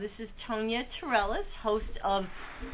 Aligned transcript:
This 0.00 0.10
is 0.18 0.28
Tonia 0.48 0.84
Torrellas, 1.00 1.46
host 1.62 1.84
of 2.02 2.24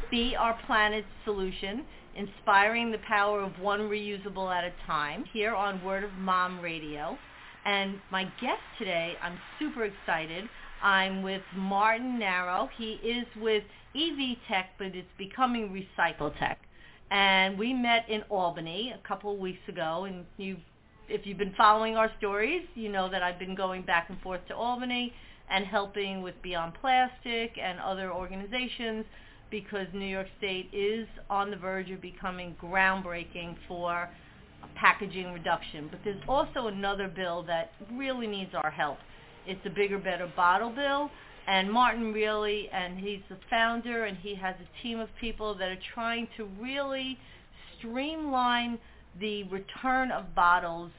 Be 0.09 0.35
Our 0.35 0.57
Planet 0.65 1.05
Solution, 1.23 1.85
inspiring 2.15 2.91
the 2.91 2.97
power 3.07 3.41
of 3.41 3.51
one 3.59 3.81
reusable 3.81 4.53
at 4.53 4.63
a 4.63 4.73
time, 4.85 5.23
here 5.31 5.55
on 5.55 5.83
Word 5.83 6.03
of 6.03 6.11
Mom 6.13 6.59
Radio. 6.61 7.17
And 7.65 7.99
my 8.11 8.23
guest 8.41 8.61
today, 8.77 9.13
I'm 9.21 9.37
super 9.59 9.85
excited. 9.85 10.45
I'm 10.81 11.21
with 11.21 11.41
Martin 11.55 12.17
Naro. 12.19 12.69
He 12.77 12.93
is 13.03 13.25
with 13.39 13.63
EV 13.95 14.37
Tech, 14.47 14.71
but 14.77 14.95
it's 14.95 15.07
becoming 15.17 15.69
Recycletek. 15.69 16.55
And 17.11 17.59
we 17.59 17.73
met 17.73 18.09
in 18.09 18.23
Albany 18.29 18.93
a 18.95 19.07
couple 19.07 19.33
of 19.33 19.39
weeks 19.39 19.61
ago, 19.67 20.05
and 20.05 20.25
you 20.37 20.57
if 21.09 21.25
you've 21.25 21.37
been 21.37 21.53
following 21.57 21.97
our 21.97 22.09
stories, 22.17 22.61
you 22.73 22.89
know 22.89 23.09
that 23.09 23.21
I've 23.21 23.37
been 23.37 23.53
going 23.53 23.81
back 23.81 24.09
and 24.09 24.19
forth 24.21 24.39
to 24.47 24.55
Albany 24.55 25.13
and 25.49 25.65
helping 25.65 26.21
with 26.21 26.35
Beyond 26.41 26.73
Plastic 26.79 27.57
and 27.61 27.79
other 27.79 28.11
organizations 28.13 29.03
because 29.51 29.87
New 29.93 30.05
York 30.05 30.27
State 30.37 30.69
is 30.73 31.07
on 31.29 31.51
the 31.51 31.57
verge 31.57 31.91
of 31.91 32.01
becoming 32.01 32.55
groundbreaking 32.61 33.55
for 33.67 34.09
packaging 34.75 35.31
reduction. 35.33 35.87
But 35.91 35.99
there's 36.03 36.21
also 36.27 36.67
another 36.67 37.07
bill 37.07 37.43
that 37.43 37.71
really 37.93 38.27
needs 38.27 38.51
our 38.55 38.71
help. 38.71 38.97
It's 39.45 39.61
a 39.65 39.69
bigger, 39.69 39.97
better 39.97 40.31
bottle 40.35 40.69
bill. 40.69 41.11
And 41.47 41.71
Martin 41.71 42.13
really, 42.13 42.69
and 42.71 42.99
he's 42.99 43.21
the 43.29 43.37
founder, 43.49 44.05
and 44.05 44.17
he 44.17 44.35
has 44.35 44.55
a 44.55 44.83
team 44.83 44.99
of 44.99 45.09
people 45.19 45.55
that 45.55 45.69
are 45.69 45.79
trying 45.93 46.27
to 46.37 46.47
really 46.59 47.17
streamline 47.77 48.79
the 49.19 49.43
return 49.43 50.11
of 50.11 50.33
bottles 50.35 50.91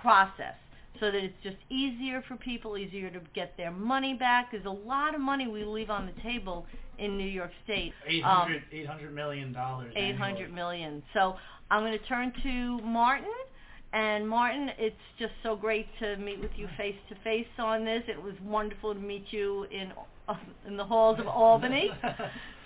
process 0.00 0.54
so 1.00 1.06
that 1.06 1.16
it's 1.16 1.34
just 1.42 1.56
easier 1.68 2.22
for 2.28 2.36
people, 2.36 2.78
easier 2.78 3.10
to 3.10 3.20
get 3.34 3.56
their 3.56 3.72
money 3.72 4.14
back. 4.14 4.52
There's 4.52 4.66
a 4.66 4.70
lot 4.70 5.14
of 5.14 5.20
money 5.20 5.48
we 5.48 5.64
leave 5.64 5.90
on 5.90 6.06
the 6.06 6.22
table 6.22 6.64
in 7.02 7.16
New 7.18 7.28
York 7.28 7.50
State. 7.64 7.92
Eight 8.06 8.22
Um, 8.24 8.30
hundred, 8.42 8.62
eight 8.72 8.86
hundred 8.86 9.14
million 9.14 9.52
dollars. 9.52 9.92
Eight 9.96 10.16
hundred 10.16 10.52
million. 10.52 11.02
So 11.14 11.36
I'm 11.70 11.82
going 11.82 11.98
to 11.98 12.04
turn 12.06 12.32
to 12.42 12.80
Martin. 12.82 13.32
And 13.94 14.26
Martin, 14.26 14.70
it's 14.78 14.96
just 15.18 15.32
so 15.42 15.54
great 15.54 15.86
to 15.98 16.16
meet 16.16 16.40
with 16.40 16.52
you 16.56 16.66
face 16.78 16.96
to 17.10 17.14
face 17.22 17.46
on 17.58 17.84
this. 17.84 18.02
It 18.08 18.22
was 18.22 18.32
wonderful 18.42 18.94
to 18.94 19.00
meet 19.00 19.26
you 19.30 19.64
in 19.64 19.92
uh, 20.28 20.34
in 20.66 20.76
the 20.76 20.84
halls 20.84 21.18
of 21.18 21.26
Albany. 21.26 21.90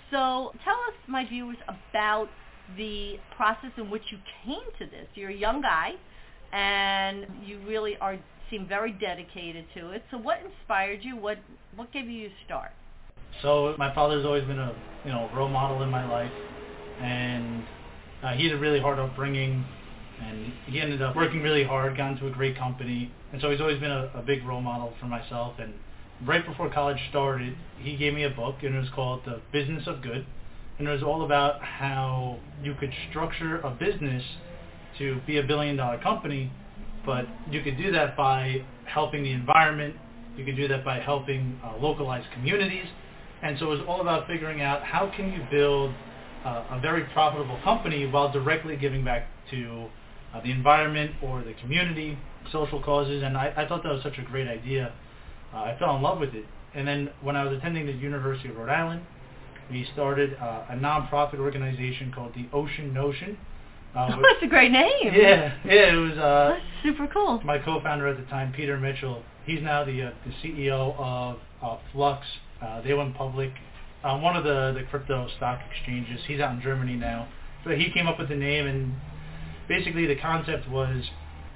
So 0.09 0.53
tell 0.63 0.75
us, 0.87 0.93
my 1.07 1.25
viewers, 1.25 1.57
about 1.67 2.29
the 2.77 3.19
process 3.35 3.71
in 3.75 3.89
which 3.89 4.03
you 4.09 4.17
came 4.45 4.63
to 4.79 4.85
this. 4.85 5.05
You're 5.15 5.31
a 5.31 5.35
young 5.35 5.61
guy, 5.61 5.95
and 6.53 7.27
you 7.45 7.59
really 7.67 7.97
are 7.97 8.17
seem 8.49 8.65
very 8.69 8.93
dedicated 8.93 9.65
to 9.75 9.91
it. 9.91 10.03
So 10.09 10.17
what 10.17 10.37
inspired 10.45 10.99
you? 11.03 11.17
What 11.17 11.39
what 11.75 11.91
gave 11.91 12.05
you 12.05 12.19
your 12.21 12.31
start? 12.45 12.71
So 13.41 13.75
my 13.77 13.93
father's 13.93 14.25
always 14.25 14.45
been 14.45 14.59
a 14.59 14.75
you 15.03 15.11
know 15.11 15.29
role 15.33 15.49
model 15.49 15.83
in 15.83 15.89
my 15.89 16.09
life, 16.09 16.31
and 17.01 17.63
uh, 18.23 18.33
he 18.33 18.45
had 18.45 18.53
a 18.53 18.59
really 18.59 18.79
hard 18.79 18.99
upbringing, 18.99 19.63
and 20.21 20.53
he 20.65 20.81
ended 20.81 21.01
up 21.01 21.15
working 21.15 21.41
really 21.41 21.63
hard, 21.63 21.95
got 21.95 22.11
into 22.11 22.27
a 22.27 22.31
great 22.31 22.57
company, 22.57 23.11
and 23.31 23.41
so 23.41 23.51
he's 23.51 23.61
always 23.61 23.79
been 23.79 23.91
a, 23.91 24.11
a 24.15 24.21
big 24.21 24.43
role 24.45 24.61
model 24.61 24.93
for 24.99 25.05
myself. 25.05 25.53
And 25.59 25.73
right 26.25 26.45
before 26.45 26.69
college 26.71 26.97
started, 27.09 27.55
he 27.77 27.95
gave 27.95 28.13
me 28.13 28.23
a 28.23 28.29
book, 28.29 28.55
and 28.63 28.75
it 28.75 28.79
was 28.79 28.89
called 28.89 29.21
The 29.25 29.39
Business 29.51 29.83
of 29.87 30.01
Good, 30.01 30.25
and 30.79 30.87
it 30.87 30.91
was 30.91 31.03
all 31.03 31.23
about 31.25 31.61
how 31.61 32.39
you 32.63 32.73
could 32.73 32.91
structure 33.09 33.59
a 33.61 33.69
business 33.69 34.23
to 34.97 35.21
be 35.27 35.37
a 35.37 35.43
billion 35.43 35.75
dollar 35.77 35.99
company, 35.99 36.51
but 37.05 37.25
you 37.51 37.61
could 37.61 37.77
do 37.77 37.91
that 37.91 38.17
by 38.17 38.63
helping 38.85 39.23
the 39.23 39.31
environment. 39.31 39.95
You 40.35 40.45
could 40.45 40.55
do 40.55 40.67
that 40.67 40.83
by 40.83 40.99
helping 40.99 41.59
uh, 41.63 41.77
localized 41.77 42.27
communities. 42.33 42.85
And 43.43 43.57
so 43.59 43.65
it 43.71 43.77
was 43.79 43.85
all 43.87 44.01
about 44.01 44.27
figuring 44.27 44.61
out 44.61 44.83
how 44.83 45.11
can 45.15 45.31
you 45.31 45.41
build 45.51 45.93
uh, 46.45 46.63
a 46.71 46.79
very 46.79 47.03
profitable 47.13 47.59
company 47.63 48.07
while 48.07 48.31
directly 48.31 48.75
giving 48.77 49.03
back 49.03 49.27
to 49.51 49.87
uh, 50.33 50.41
the 50.41 50.51
environment 50.51 51.11
or 51.21 51.43
the 51.43 51.53
community, 51.61 52.17
social 52.51 52.81
causes. 52.81 53.23
And 53.23 53.37
I, 53.37 53.53
I 53.55 53.67
thought 53.67 53.83
that 53.83 53.91
was 53.91 54.03
such 54.03 54.17
a 54.17 54.23
great 54.23 54.47
idea. 54.47 54.93
Uh, 55.53 55.57
I 55.57 55.75
fell 55.79 55.95
in 55.95 56.01
love 56.01 56.19
with 56.19 56.33
it. 56.33 56.45
And 56.73 56.87
then 56.87 57.09
when 57.21 57.35
I 57.35 57.43
was 57.43 57.57
attending 57.57 57.85
the 57.85 57.93
University 57.93 58.49
of 58.49 58.57
Rhode 58.57 58.69
Island, 58.69 59.01
we 59.71 59.87
started 59.93 60.35
uh, 60.41 60.65
a 60.69 60.75
nonprofit 60.75 61.39
organization 61.39 62.11
called 62.13 62.33
the 62.35 62.47
Ocean 62.55 62.93
Notion. 62.93 63.37
Uh, 63.95 64.09
Oh, 64.13 64.21
that's 64.21 64.43
a 64.43 64.47
great 64.47 64.71
name. 64.71 64.91
yeah, 65.13 65.55
yeah, 65.65 65.93
it 65.93 65.95
was 65.97 66.17
uh, 66.17 66.49
That's 66.51 66.63
super 66.83 67.07
cool. 67.07 67.41
my 67.43 67.57
co-founder 67.57 68.07
at 68.07 68.17
the 68.17 68.25
time, 68.25 68.53
Peter 68.53 68.77
Mitchell. 68.77 69.23
He's 69.45 69.61
now 69.61 69.83
the 69.85 70.03
uh, 70.03 70.11
the 70.25 70.31
CEO 70.43 70.95
of 70.99 71.37
uh, 71.63 71.77
Flux. 71.93 72.25
Uh, 72.61 72.81
they 72.81 72.93
went 72.93 73.15
public 73.15 73.51
on 74.03 74.21
one 74.21 74.35
of 74.35 74.43
the 74.43 74.73
the 74.73 74.83
crypto 74.89 75.27
stock 75.37 75.59
exchanges. 75.69 76.21
He's 76.27 76.39
out 76.39 76.53
in 76.53 76.61
Germany 76.61 76.95
now. 76.95 77.27
But 77.63 77.77
he 77.77 77.91
came 77.91 78.07
up 78.07 78.19
with 78.19 78.29
the 78.29 78.35
name, 78.35 78.67
and 78.67 78.93
basically 79.67 80.05
the 80.05 80.15
concept 80.15 80.69
was 80.69 81.03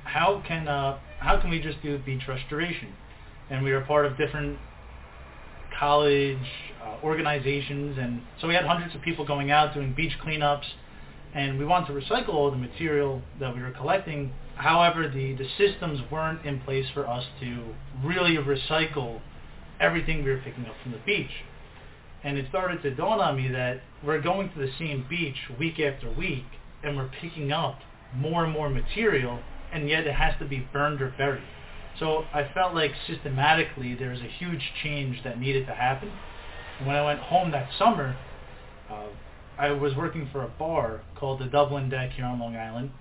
how 0.03 0.43
can 0.47 0.67
uh, 0.67 0.99
how 1.19 1.39
can 1.39 1.49
we 1.49 1.61
just 1.61 1.81
do 1.81 1.97
beach 1.99 2.23
restoration? 2.27 2.93
And 3.49 3.63
we 3.63 3.71
were 3.71 3.81
part 3.81 4.05
of 4.05 4.17
different 4.17 4.57
college 5.77 6.37
uh, 6.83 7.03
organizations, 7.03 7.97
and 7.99 8.21
so 8.39 8.47
we 8.47 8.53
had 8.53 8.65
hundreds 8.65 8.95
of 8.95 9.01
people 9.01 9.25
going 9.25 9.51
out 9.51 9.73
doing 9.73 9.93
beach 9.93 10.13
cleanups 10.23 10.65
and 11.33 11.57
we 11.57 11.65
wanted 11.65 11.87
to 11.87 11.93
recycle 11.93 12.33
all 12.33 12.51
the 12.51 12.57
material 12.57 13.21
that 13.39 13.55
we 13.55 13.61
were 13.61 13.71
collecting. 13.71 14.31
However, 14.55 15.07
the, 15.07 15.33
the 15.35 15.47
systems 15.57 15.99
weren't 16.11 16.45
in 16.45 16.59
place 16.61 16.85
for 16.93 17.07
us 17.07 17.23
to 17.39 17.73
really 18.03 18.35
recycle 18.35 19.21
everything 19.81 20.23
we 20.23 20.29
were 20.29 20.37
picking 20.37 20.65
up 20.65 20.75
from 20.83 20.91
the 20.91 20.99
beach. 21.05 21.31
And 22.23 22.37
it 22.37 22.45
started 22.49 22.81
to 22.83 22.93
dawn 22.93 23.19
on 23.19 23.35
me 23.35 23.49
that 23.49 23.81
we're 24.03 24.21
going 24.21 24.51
to 24.53 24.59
the 24.59 24.71
same 24.77 25.05
beach 25.09 25.37
week 25.59 25.79
after 25.79 26.11
week, 26.11 26.45
and 26.83 26.95
we're 26.95 27.09
picking 27.19 27.51
up 27.51 27.79
more 28.15 28.43
and 28.43 28.53
more 28.53 28.69
material, 28.69 29.39
and 29.73 29.89
yet 29.89 30.05
it 30.05 30.13
has 30.13 30.35
to 30.39 30.45
be 30.45 30.67
burned 30.71 31.01
or 31.01 31.13
buried. 31.17 31.43
So 31.99 32.23
I 32.33 32.49
felt 32.53 32.73
like 32.75 32.91
systematically 33.07 33.95
there 33.95 34.11
was 34.11 34.21
a 34.21 34.29
huge 34.39 34.61
change 34.83 35.23
that 35.23 35.39
needed 35.39 35.65
to 35.65 35.73
happen. 35.73 36.11
And 36.77 36.87
when 36.87 36.95
I 36.95 37.03
went 37.03 37.19
home 37.19 37.51
that 37.51 37.69
summer, 37.77 38.15
uh, 38.89 39.07
I 39.57 39.71
was 39.71 39.95
working 39.95 40.29
for 40.31 40.43
a 40.43 40.47
bar 40.47 41.01
called 41.15 41.39
the 41.39 41.45
Dublin 41.45 41.89
Deck 41.89 42.11
here 42.11 42.25
on 42.25 42.39
Long 42.39 42.55
Island, 42.55 42.91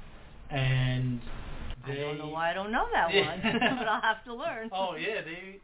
and 0.51 1.21
I 1.85 1.95
don't 1.95 2.19
know 2.19 2.29
why 2.29 2.51
I 2.51 2.55
don't 2.55 2.73
know 2.73 2.87
that 2.93 3.15
one, 3.15 3.41
but 3.79 3.89
I'll 3.89 4.01
have 4.01 4.25
to 4.25 4.35
learn. 4.35 4.71
Oh 4.73 4.95
yeah, 4.97 5.23
they 5.23 5.61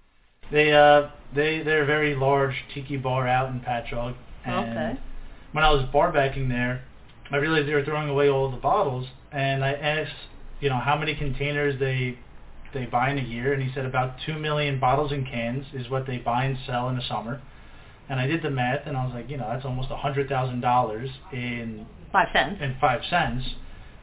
they 0.51 0.73
uh 0.73 1.09
they 1.35 1.63
they're 1.63 1.83
a 1.83 1.87
very 1.87 2.15
large 2.15 2.55
tiki 2.73 2.97
bar 2.97 3.27
out 3.27 3.51
in 3.51 3.61
Patchogue. 3.61 4.15
And 4.45 4.71
Okay. 4.71 5.01
When 5.53 5.65
I 5.65 5.71
was 5.71 5.85
bar 5.93 6.13
backing 6.13 6.49
there, 6.49 6.83
I 7.31 7.37
realized 7.37 7.69
they 7.69 7.75
were 7.75 7.85
throwing 7.85 8.09
away 8.09 8.29
all 8.29 8.51
the 8.51 8.57
bottles, 8.57 9.09
and 9.33 9.65
I 9.65 9.73
asked, 9.73 10.13
you 10.61 10.69
know, 10.69 10.77
how 10.77 10.97
many 10.97 11.15
containers 11.15 11.79
they 11.81 12.19
they 12.75 12.85
buy 12.85 13.11
in 13.11 13.19
a 13.19 13.23
year, 13.23 13.53
and 13.53 13.63
he 13.63 13.73
said 13.75 13.87
about 13.87 14.17
two 14.27 14.35
million 14.39 14.79
bottles 14.79 15.13
and 15.13 15.27
cans 15.27 15.67
is 15.73 15.89
what 15.89 16.07
they 16.07 16.19
buy 16.19 16.45
and 16.45 16.59
sell 16.67 16.89
in 16.89 16.97
the 16.97 17.03
summer. 17.03 17.41
And 18.09 18.21
I 18.21 18.27
did 18.27 18.43
the 18.43 18.51
math, 18.51 18.87
and 18.87 18.97
I 18.97 19.05
was 19.05 19.15
like, 19.15 19.29
you 19.31 19.37
know, 19.37 19.49
that's 19.49 19.65
almost 19.65 19.91
a 19.91 19.97
hundred 19.97 20.29
thousand 20.29 20.61
dollars 20.61 21.11
in 21.33 21.87
Five 22.13 22.29
cents. 22.33 22.59
In 22.61 22.77
five 22.81 23.01
cents. 23.09 23.45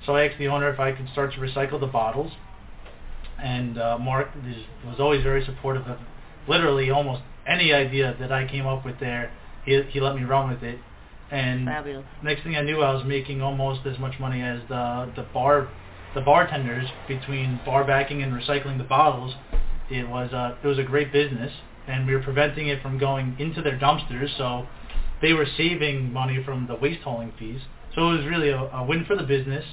So 0.06 0.16
I 0.16 0.28
asked 0.28 0.38
the 0.38 0.48
owner 0.48 0.70
if 0.72 0.80
I 0.80 0.92
could 0.92 1.08
start 1.10 1.34
to 1.34 1.40
recycle 1.40 1.80
the 1.80 1.88
bottles, 1.88 2.34
and 3.42 3.78
uh, 3.78 3.98
Mark 3.98 4.30
is, 4.48 4.64
was 4.86 5.00
always 5.00 5.24
very 5.24 5.46
supportive 5.46 5.88
of 5.88 5.98
literally 6.48 6.90
almost 6.90 7.22
any 7.48 7.74
idea 7.74 8.16
that 8.20 8.32
I 8.32 8.48
came 8.48 8.66
up 8.66 8.86
with 8.86 9.00
there. 9.00 9.32
He 9.66 9.82
he 9.90 10.00
let 10.00 10.16
me 10.16 10.24
run 10.24 10.50
with 10.50 10.64
it, 10.64 10.80
and 11.32 11.66
Fabulous. 11.66 12.06
next 12.24 12.44
thing 12.44 12.56
I 12.56 12.62
knew, 12.62 12.82
I 12.82 12.94
was 12.94 13.06
making 13.06 13.42
almost 13.42 13.86
as 13.86 13.98
much 14.00 14.20
money 14.20 14.42
as 14.42 14.62
the 14.68 15.12
the 15.16 15.24
bar 15.34 15.70
the 16.14 16.22
bartenders 16.22 16.88
between 17.08 17.60
bar 17.66 17.84
backing 17.84 18.22
and 18.22 18.34
recycling 18.34 18.78
the 18.78 18.84
bottles. 18.84 19.34
It 19.90 20.08
was 20.08 20.32
uh, 20.34 20.56
it 20.64 20.68
was 20.68 20.80
a 20.80 20.84
great 20.84 21.12
business, 21.12 21.52
and 21.88 22.06
we 22.08 22.14
were 22.14 22.22
preventing 22.22 22.68
it 22.68 22.82
from 22.82 22.98
going 22.98 23.36
into 23.40 23.62
their 23.62 23.78
dumpsters, 23.78 24.38
so 24.38 24.68
they 25.22 25.34
were 25.34 25.48
saving 25.58 26.12
money 26.12 26.44
from 26.44 26.68
the 26.68 26.76
waste 26.76 27.02
hauling 27.02 27.34
fees. 27.40 27.62
So 27.96 28.10
it 28.10 28.18
was 28.18 28.26
really 28.26 28.50
a, 28.50 28.58
a 28.58 28.84
win 28.84 29.06
for 29.06 29.16
the 29.16 29.24
business, 29.24 29.64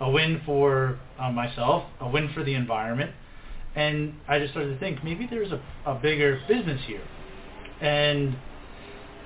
a 0.00 0.10
win 0.10 0.40
for 0.44 0.98
uh, 1.18 1.30
myself, 1.30 1.84
a 2.00 2.08
win 2.08 2.30
for 2.34 2.44
the 2.44 2.54
environment, 2.54 3.12
and 3.76 4.14
I 4.28 4.38
just 4.38 4.52
started 4.52 4.72
to 4.72 4.78
think 4.78 5.02
maybe 5.02 5.26
there's 5.28 5.52
a, 5.52 5.60
a 5.86 5.94
bigger 5.94 6.40
business 6.48 6.80
here, 6.86 7.02
and 7.80 8.36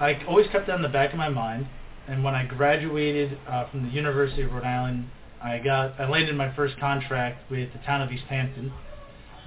I 0.00 0.22
always 0.26 0.46
kept 0.50 0.66
that 0.68 0.76
in 0.76 0.82
the 0.82 0.88
back 0.88 1.12
of 1.12 1.18
my 1.18 1.28
mind. 1.28 1.68
and 2.06 2.24
when 2.24 2.34
I 2.34 2.44
graduated 2.46 3.38
uh, 3.46 3.68
from 3.70 3.82
the 3.82 3.90
University 3.90 4.42
of 4.42 4.52
Rhode 4.52 4.64
Island, 4.64 5.10
I 5.42 5.58
got 5.58 6.00
I 6.00 6.08
landed 6.08 6.34
my 6.34 6.54
first 6.54 6.78
contract 6.78 7.50
with 7.50 7.72
the 7.72 7.78
town 7.80 8.02
of 8.02 8.10
East 8.10 8.24
Hampton, 8.28 8.72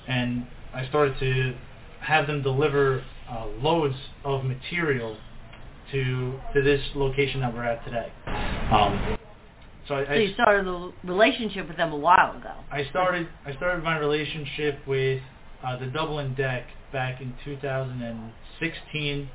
and 0.07 0.45
I 0.73 0.87
started 0.87 1.19
to 1.19 1.55
have 1.99 2.27
them 2.27 2.41
deliver 2.41 3.03
uh, 3.29 3.47
loads 3.61 3.95
of 4.23 4.43
material 4.45 5.17
to 5.91 6.39
to 6.53 6.61
this 6.61 6.81
location 6.95 7.41
that 7.41 7.53
we're 7.53 7.63
at 7.63 7.83
today. 7.83 8.11
Um, 8.71 9.17
so 9.91 9.97
I, 9.97 10.05
So 10.05 10.13
you 10.13 10.33
started 10.33 10.65
the 10.65 10.93
relationship 11.03 11.67
with 11.67 11.77
them 11.77 11.91
a 11.91 11.97
while 11.97 12.37
ago. 12.37 12.53
I 12.71 12.85
started 12.89 13.27
I 13.45 13.53
started 13.55 13.83
my 13.83 13.97
relationship 13.97 14.79
with 14.87 15.21
uh, 15.63 15.77
the 15.77 15.87
Dublin 15.87 16.33
Deck 16.35 16.65
back 16.91 17.21
in 17.21 17.33
2016. 17.43 19.29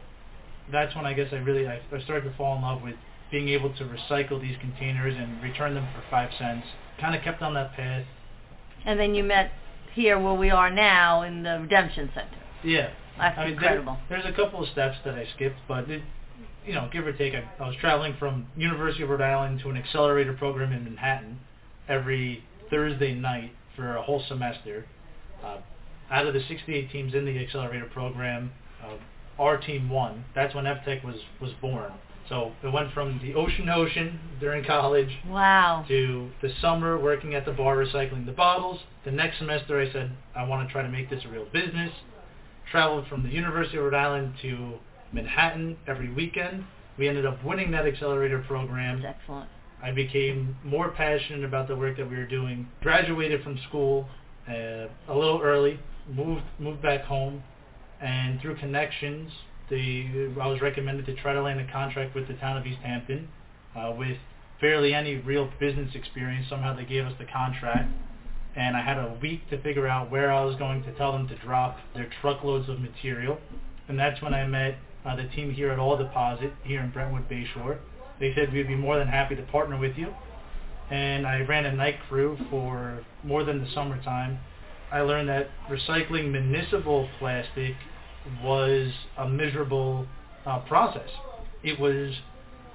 That's 0.72 0.96
when 0.96 1.06
I 1.06 1.12
guess 1.12 1.28
I 1.32 1.36
really 1.36 1.68
I, 1.68 1.80
I 1.92 2.00
started 2.04 2.30
to 2.30 2.36
fall 2.36 2.56
in 2.56 2.62
love 2.62 2.82
with 2.82 2.96
being 3.30 3.48
able 3.48 3.74
to 3.74 3.84
recycle 3.84 4.40
these 4.40 4.56
containers 4.60 5.14
and 5.16 5.42
return 5.42 5.74
them 5.74 5.86
for 5.94 6.02
five 6.10 6.30
cents. 6.38 6.66
Kind 7.00 7.14
of 7.14 7.22
kept 7.22 7.42
on 7.42 7.54
that 7.54 7.74
path. 7.74 8.06
And 8.84 8.98
then 8.98 9.14
you 9.14 9.24
met 9.24 9.52
here 9.92 10.18
where 10.18 10.34
we 10.34 10.50
are 10.50 10.70
now 10.70 11.22
in 11.22 11.42
the 11.42 11.58
Redemption 11.60 12.10
Center. 12.14 12.38
Yeah. 12.64 12.90
That's 13.18 13.38
I 13.38 13.44
mean, 13.44 13.54
incredible. 13.54 13.98
There, 14.08 14.22
there's 14.22 14.32
a 14.32 14.36
couple 14.36 14.62
of 14.62 14.68
steps 14.70 14.96
that 15.04 15.14
I 15.14 15.26
skipped, 15.34 15.58
but 15.66 15.90
it, 15.90 16.02
you 16.66 16.74
know, 16.74 16.88
give 16.92 17.06
or 17.06 17.12
take, 17.12 17.34
I, 17.34 17.44
I 17.62 17.66
was 17.66 17.76
traveling 17.80 18.14
from 18.18 18.46
University 18.56 19.02
of 19.02 19.10
Rhode 19.10 19.20
Island 19.20 19.60
to 19.60 19.70
an 19.70 19.76
accelerator 19.76 20.32
program 20.32 20.72
in 20.72 20.84
Manhattan 20.84 21.38
every 21.88 22.42
Thursday 22.70 23.14
night 23.14 23.52
for 23.76 23.96
a 23.96 24.02
whole 24.02 24.22
semester. 24.26 24.86
Uh, 25.44 25.58
out 26.10 26.26
of 26.26 26.34
the 26.34 26.40
68 26.48 26.90
teams 26.90 27.14
in 27.14 27.24
the 27.24 27.38
accelerator 27.38 27.86
program, 27.86 28.52
uh, 28.84 28.96
our 29.40 29.58
team 29.58 29.88
won. 29.88 30.24
That's 30.34 30.54
when 30.54 30.64
FTech 30.64 31.04
was 31.04 31.16
was 31.40 31.52
born. 31.60 31.92
So 32.28 32.52
it 32.64 32.72
went 32.72 32.92
from 32.92 33.20
the 33.22 33.34
ocean 33.34 33.66
to 33.66 33.74
ocean 33.74 34.18
during 34.40 34.64
college 34.64 35.10
Wow. 35.28 35.84
to 35.86 36.30
the 36.42 36.50
summer 36.60 36.98
working 36.98 37.34
at 37.34 37.44
the 37.44 37.52
bar 37.52 37.76
recycling 37.76 38.26
the 38.26 38.32
bottles. 38.32 38.80
The 39.04 39.12
next 39.12 39.38
semester 39.38 39.80
I 39.80 39.92
said 39.92 40.10
I 40.34 40.42
want 40.44 40.66
to 40.66 40.72
try 40.72 40.82
to 40.82 40.88
make 40.88 41.08
this 41.08 41.24
a 41.24 41.28
real 41.28 41.44
business. 41.52 41.92
Traveled 42.70 43.06
from 43.06 43.22
the 43.22 43.28
University 43.28 43.76
of 43.76 43.84
Rhode 43.84 43.94
Island 43.94 44.34
to 44.42 44.74
Manhattan 45.12 45.76
every 45.86 46.12
weekend. 46.12 46.64
We 46.98 47.08
ended 47.08 47.26
up 47.26 47.44
winning 47.44 47.70
that 47.72 47.86
accelerator 47.86 48.42
program. 48.46 49.02
That's 49.02 49.18
excellent. 49.20 49.48
I 49.82 49.92
became 49.92 50.56
more 50.64 50.90
passionate 50.90 51.44
about 51.44 51.68
the 51.68 51.76
work 51.76 51.96
that 51.98 52.08
we 52.08 52.16
were 52.16 52.26
doing. 52.26 52.66
Graduated 52.82 53.42
from 53.42 53.58
school 53.68 54.08
uh, 54.48 54.86
a 55.08 55.14
little 55.14 55.40
early. 55.42 55.78
Moved 56.10 56.42
moved 56.58 56.82
back 56.82 57.02
home, 57.04 57.42
and 58.00 58.40
through 58.40 58.56
connections, 58.56 59.32
the 59.68 60.32
I 60.40 60.46
was 60.46 60.60
recommended 60.60 61.04
to 61.06 61.14
try 61.16 61.32
to 61.32 61.42
land 61.42 61.60
a 61.60 61.70
contract 61.70 62.14
with 62.14 62.28
the 62.28 62.34
town 62.34 62.56
of 62.56 62.64
East 62.64 62.78
Hampton, 62.82 63.28
uh, 63.76 63.92
with 63.96 64.16
barely 64.60 64.94
any 64.94 65.16
real 65.16 65.50
business 65.58 65.94
experience. 65.94 66.46
Somehow 66.48 66.74
they 66.76 66.84
gave 66.84 67.04
us 67.04 67.12
the 67.18 67.26
contract, 67.26 67.90
and 68.54 68.76
I 68.76 68.82
had 68.82 68.98
a 68.98 69.18
week 69.20 69.50
to 69.50 69.60
figure 69.62 69.88
out 69.88 70.10
where 70.10 70.32
I 70.32 70.44
was 70.44 70.56
going 70.56 70.84
to 70.84 70.92
tell 70.92 71.12
them 71.12 71.26
to 71.28 71.36
drop 71.38 71.78
their 71.94 72.08
truckloads 72.20 72.68
of 72.68 72.80
material, 72.80 73.38
and 73.88 73.98
that's 73.98 74.22
when 74.22 74.32
I 74.32 74.46
met 74.46 74.76
uh, 75.06 75.16
the 75.16 75.24
team 75.28 75.52
here 75.52 75.70
at 75.70 75.78
All 75.78 75.96
Deposit 75.96 76.52
here 76.64 76.80
in 76.80 76.90
Brentwood 76.90 77.28
Bayshore. 77.28 77.78
They 78.18 78.34
said 78.34 78.52
we'd 78.52 78.66
be 78.66 78.74
more 78.74 78.98
than 78.98 79.08
happy 79.08 79.36
to 79.36 79.42
partner 79.42 79.78
with 79.78 79.96
you. 79.96 80.12
And 80.90 81.26
I 81.26 81.40
ran 81.40 81.66
a 81.66 81.72
night 81.72 81.96
crew 82.08 82.38
for 82.50 83.04
more 83.22 83.44
than 83.44 83.62
the 83.62 83.70
summertime. 83.72 84.38
I 84.92 85.00
learned 85.00 85.28
that 85.28 85.48
recycling 85.68 86.30
municipal 86.30 87.08
plastic 87.18 87.74
was 88.42 88.92
a 89.18 89.28
miserable 89.28 90.06
uh, 90.44 90.60
process. 90.60 91.08
It 91.62 91.78
was 91.80 92.14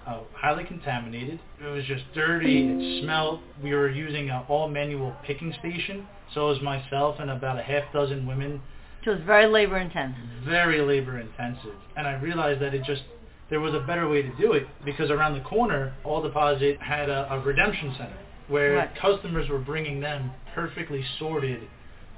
uh, 0.06 0.20
highly 0.34 0.66
contaminated. 0.66 1.40
It 1.62 1.68
was 1.68 1.86
just 1.86 2.04
dirty. 2.14 2.68
It 2.68 3.04
smelled. 3.04 3.40
We 3.64 3.74
were 3.74 3.90
using 3.90 4.30
an 4.30 4.44
all-manual 4.50 5.16
picking 5.26 5.54
station. 5.60 6.08
So 6.34 6.48
it 6.50 6.54
was 6.54 6.62
myself 6.62 7.18
and 7.20 7.30
about 7.30 7.60
a 7.60 7.64
half 7.64 7.92
dozen 7.94 8.26
women 8.26 8.62
So 9.04 9.12
it's 9.12 9.26
very 9.26 9.48
labor 9.48 9.78
intensive. 9.78 10.24
very 10.46 10.82
labor 10.82 11.20
intensive. 11.20 11.76
And 11.98 12.08
I 12.08 12.14
realized 12.20 12.62
that 12.62 12.74
it 12.74 12.84
just 12.84 13.02
there 13.50 13.60
was 13.60 13.74
a 13.74 13.80
better 13.82 14.08
way 14.08 14.22
to 14.22 14.32
do 14.38 14.54
it 14.54 14.66
because 14.86 15.10
around 15.12 15.34
the 15.34 15.42
corner, 15.44 15.94
All 16.06 16.22
Deposit 16.22 16.80
had 16.82 17.10
a, 17.10 17.34
a 17.34 17.40
redemption 17.40 17.94
center 17.98 18.18
where 18.48 18.76
Right. 18.76 18.96
customers 18.96 19.50
were 19.50 19.60
bringing 19.60 20.00
them 20.00 20.32
perfectly 20.54 21.04
sorted 21.20 21.62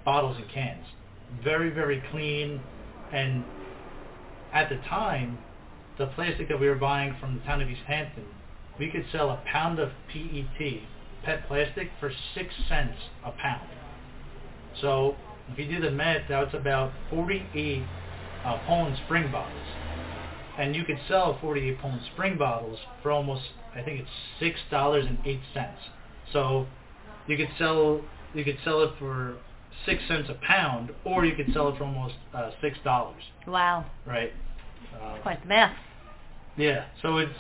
bottles 0.06 0.38
and 0.38 0.50
cans, 0.50 0.86
very 1.44 1.70
very 1.70 2.04
clean. 2.12 2.62
And 3.12 3.44
at 4.54 4.70
the 4.70 4.78
time, 4.90 5.38
the 5.98 6.08
plastic 6.08 6.50
that 6.50 6.60
we 6.60 6.68
were 6.68 6.76
buying 6.76 7.16
from 7.20 7.36
the 7.40 7.42
town 7.46 7.62
of 7.62 7.70
East 7.70 7.82
Hampton, 7.88 8.26
we 8.80 8.90
could 8.90 9.06
sell 9.12 9.30
a 9.30 9.42
pound 9.46 9.80
of 9.80 9.90
PET, 10.12 10.82
PET 11.24 11.48
plastic, 11.48 11.90
for 12.00 12.12
six 12.36 12.54
cents 12.68 12.98
a 13.24 13.32
pound. 13.32 13.70
So 14.82 15.16
if 15.52 15.60
you 15.60 15.66
do 15.70 15.82
the 15.82 15.92
math, 15.92 16.22
that's 16.30 16.54
about 16.54 16.92
48 17.10 17.84
uh, 18.46 18.58
Poland 18.66 18.98
Spring 19.06 19.32
bottles. 19.32 19.60
And 20.58 20.76
you 20.76 20.84
could 20.84 21.00
sell 21.08 21.38
48 21.42 21.80
Poland 21.80 22.02
Spring 22.14 22.38
bottles 22.38 22.80
for 23.02 23.12
almost, 23.12 23.42
I 23.76 23.82
think 23.82 24.02
it's 24.02 24.10
six 24.40 24.60
dollars 24.70 25.06
and 25.08 25.18
eight 25.26 25.42
cents. 25.54 25.80
So 26.32 26.68
you 27.28 27.38
could 27.38 27.50
sell 27.58 28.02
you 28.34 28.44
could 28.44 28.58
sell 28.64 28.82
it 28.84 28.92
for 29.00 29.38
six 29.86 30.02
cents 30.08 30.30
a 30.30 30.36
pound, 30.46 30.92
or 31.06 31.26
you 31.26 31.36
could 31.36 31.52
sell 31.54 31.70
it 31.70 31.78
for 31.78 31.84
almost 31.86 32.16
uh, 32.34 32.52
six 32.62 32.78
dollars, 32.84 33.22
Wow. 33.48 33.86
right? 34.06 34.32
Uh, 35.00 35.18
Quite 35.22 35.42
the 35.42 35.48
math. 35.48 35.76
yeah. 36.56 36.86
So 37.02 37.18
it's 37.18 37.32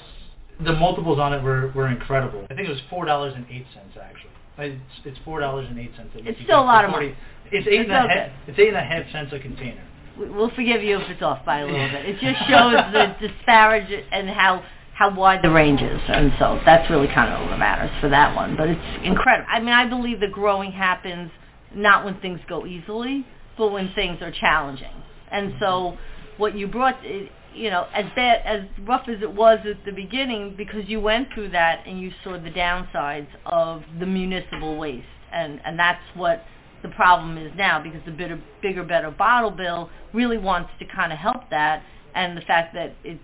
the 0.63 0.73
multiples 0.73 1.19
on 1.19 1.33
it 1.33 1.41
were, 1.43 1.71
were 1.75 1.87
incredible. 1.89 2.45
I 2.49 2.55
think 2.55 2.67
it 2.67 2.71
was 2.71 2.81
four 2.89 3.05
dollars 3.05 3.33
and 3.35 3.45
eight 3.49 3.65
cents 3.73 3.95
actually. 4.01 4.29
It's, 4.57 4.81
it's 5.05 5.17
four 5.25 5.39
dollars 5.39 5.67
and 5.69 5.79
eight 5.79 5.91
cents. 5.97 6.11
It's 6.15 6.39
still 6.43 6.59
a 6.59 6.63
lot 6.63 6.85
of 6.85 6.91
money. 6.91 7.15
It's 7.51 7.67
eight 7.67 7.81
It's 7.81 7.89
and 7.89 7.91
a 7.91 8.03
okay. 8.05 8.19
half. 8.19 8.31
It's 8.47 8.59
eight 8.59 8.67
and 8.69 8.77
a 8.77 8.81
half 8.81 9.11
cents 9.11 9.33
a 9.33 9.39
container. 9.39 9.83
We- 10.19 10.29
We'll 10.29 10.51
forgive 10.51 10.83
you 10.83 10.99
if 10.99 11.09
it's 11.09 11.21
off 11.23 11.43
by 11.43 11.59
a 11.61 11.65
little 11.65 11.89
bit. 11.89 12.05
It 12.05 12.19
just 12.19 12.47
shows 12.47 12.73
the 12.93 13.15
disparage 13.27 13.91
and 14.11 14.29
how 14.29 14.63
how 14.93 15.13
wide 15.13 15.41
the 15.43 15.49
range 15.49 15.81
is, 15.81 15.99
and 16.07 16.31
so 16.37 16.61
that's 16.65 16.87
really 16.91 17.07
kind 17.07 17.33
of 17.33 17.49
what 17.49 17.57
matters 17.57 17.89
for 17.99 18.09
that 18.09 18.35
one. 18.35 18.55
But 18.55 18.69
it's 18.69 19.03
incredible. 19.03 19.47
I 19.51 19.59
mean, 19.59 19.69
I 19.73 19.87
believe 19.89 20.19
that 20.19 20.31
growing 20.31 20.71
happens 20.71 21.31
not 21.73 22.05
when 22.05 22.19
things 22.21 22.39
go 22.47 22.67
easily, 22.67 23.25
but 23.57 23.69
when 23.71 23.91
things 23.95 24.21
are 24.21 24.29
challenging. 24.31 24.93
And 25.31 25.55
so, 25.59 25.97
what 26.37 26.55
you 26.55 26.67
brought, 26.67 26.95
eh, 27.03 27.25
you 27.55 27.69
know, 27.69 27.87
as 27.93 28.05
bad 28.15 28.41
as 28.45 28.61
rough 28.87 29.07
as 29.07 29.21
it 29.21 29.31
was 29.31 29.59
at 29.69 29.83
the 29.85 29.91
beginning, 29.91 30.55
because 30.57 30.87
you 30.87 30.99
went 30.99 31.27
through 31.33 31.49
that 31.49 31.83
and 31.85 31.99
you 31.99 32.11
saw 32.23 32.33
the 32.33 32.49
downsides 32.49 33.27
of 33.45 33.83
the 33.99 34.05
municipal 34.05 34.77
waste, 34.77 35.05
and 35.31 35.61
and 35.65 35.77
that's 35.77 36.01
what 36.15 36.43
the 36.81 36.89
problem 36.89 37.37
is 37.37 37.51
now 37.55 37.81
because 37.81 38.01
the 38.05 38.11
bigger, 38.11 38.41
bigger, 38.61 38.83
better 38.83 39.09
bottle 39.09 39.51
bill 39.51 39.89
really 40.13 40.37
wants 40.37 40.69
to 40.79 40.85
kind 40.85 41.13
of 41.13 41.19
help 41.19 41.49
that, 41.49 41.83
and 42.15 42.37
the 42.37 42.41
fact 42.41 42.73
that 42.73 42.93
it's 43.03 43.19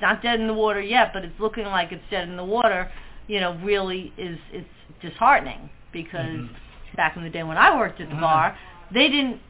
not 0.00 0.22
dead 0.22 0.40
in 0.40 0.46
the 0.46 0.54
water 0.54 0.80
yet, 0.80 1.10
but 1.12 1.24
it's 1.24 1.38
looking 1.40 1.64
like 1.64 1.90
it's 1.90 2.04
dead 2.10 2.28
in 2.28 2.36
the 2.36 2.44
water, 2.44 2.90
you 3.26 3.40
know, 3.40 3.58
really 3.64 4.12
is 4.18 4.38
it's 4.52 4.68
disheartening 5.00 5.70
because 5.92 6.40
Mhm. 6.40 6.48
back 6.96 7.16
in 7.16 7.22
the 7.22 7.30
day 7.30 7.42
when 7.42 7.56
I 7.56 7.76
worked 7.76 8.00
at 8.00 8.08
the 8.08 8.14
Mhm. 8.14 8.20
bar, 8.20 8.56
they 8.90 9.08
didn't 9.08 9.40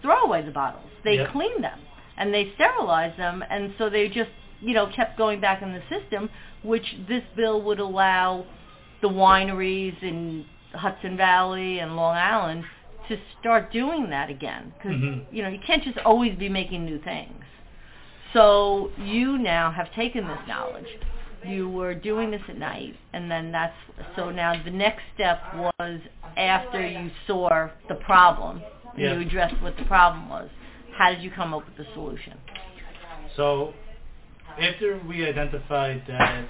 throw 0.00 0.22
away 0.22 0.42
the 0.42 0.50
bottles; 0.50 0.90
they 1.04 1.16
Yep. 1.16 1.30
cleaned 1.32 1.64
them 1.64 1.78
and 2.16 2.32
they 2.32 2.52
sterilized 2.54 3.18
them, 3.18 3.44
and 3.50 3.74
so 3.78 3.88
they 3.90 4.08
just 4.08 4.30
you 4.60 4.74
know 4.74 4.86
kept 4.94 5.18
going 5.18 5.40
back 5.40 5.62
in 5.62 5.72
the 5.72 5.82
system, 5.88 6.28
which 6.62 6.96
this 7.08 7.22
bill 7.36 7.62
would 7.62 7.80
allow 7.80 8.44
the 9.00 9.08
wineries 9.08 10.00
in 10.02 10.44
Hudson 10.72 11.16
Valley 11.16 11.80
and 11.80 11.96
Long 11.96 12.16
Island 12.16 12.64
to 13.08 13.18
start 13.40 13.72
doing 13.72 14.10
that 14.10 14.30
again 14.30 14.72
because 14.76 14.96
Mhm. 14.96 15.24
you 15.32 15.42
know 15.42 15.48
you 15.48 15.58
can't 15.58 15.82
just 15.82 15.98
always 15.98 16.34
be 16.36 16.48
making 16.48 16.84
new 16.84 16.98
things. 16.98 17.44
So 18.32 18.90
you 18.98 19.36
now 19.38 19.70
have 19.70 19.92
taken 19.92 20.26
this 20.26 20.38
knowledge. 20.48 20.86
You 21.44 21.68
were 21.68 21.92
doing 21.94 22.30
this 22.30 22.40
at 22.48 22.56
night, 22.56 22.94
and 23.12 23.30
then 23.30 23.50
that's 23.50 23.74
so 24.16 24.30
now 24.30 24.54
the 24.64 24.70
next 24.70 25.02
step 25.14 25.42
was 25.54 26.00
after 26.36 26.80
you 26.86 27.10
saw 27.26 27.68
the 27.88 27.96
problem 27.96 28.62
Yeah. 28.96 29.14
you 29.14 29.20
addressed 29.20 29.60
what 29.60 29.76
the 29.76 29.84
problem 29.84 30.28
was. 30.28 30.48
How 30.96 31.10
did 31.10 31.22
you 31.22 31.30
come 31.30 31.54
up 31.54 31.64
with 31.66 31.76
the 31.76 31.92
solution? 31.94 32.38
So 33.36 33.72
after 34.58 35.00
we 35.08 35.26
identified 35.26 36.02
that 36.06 36.48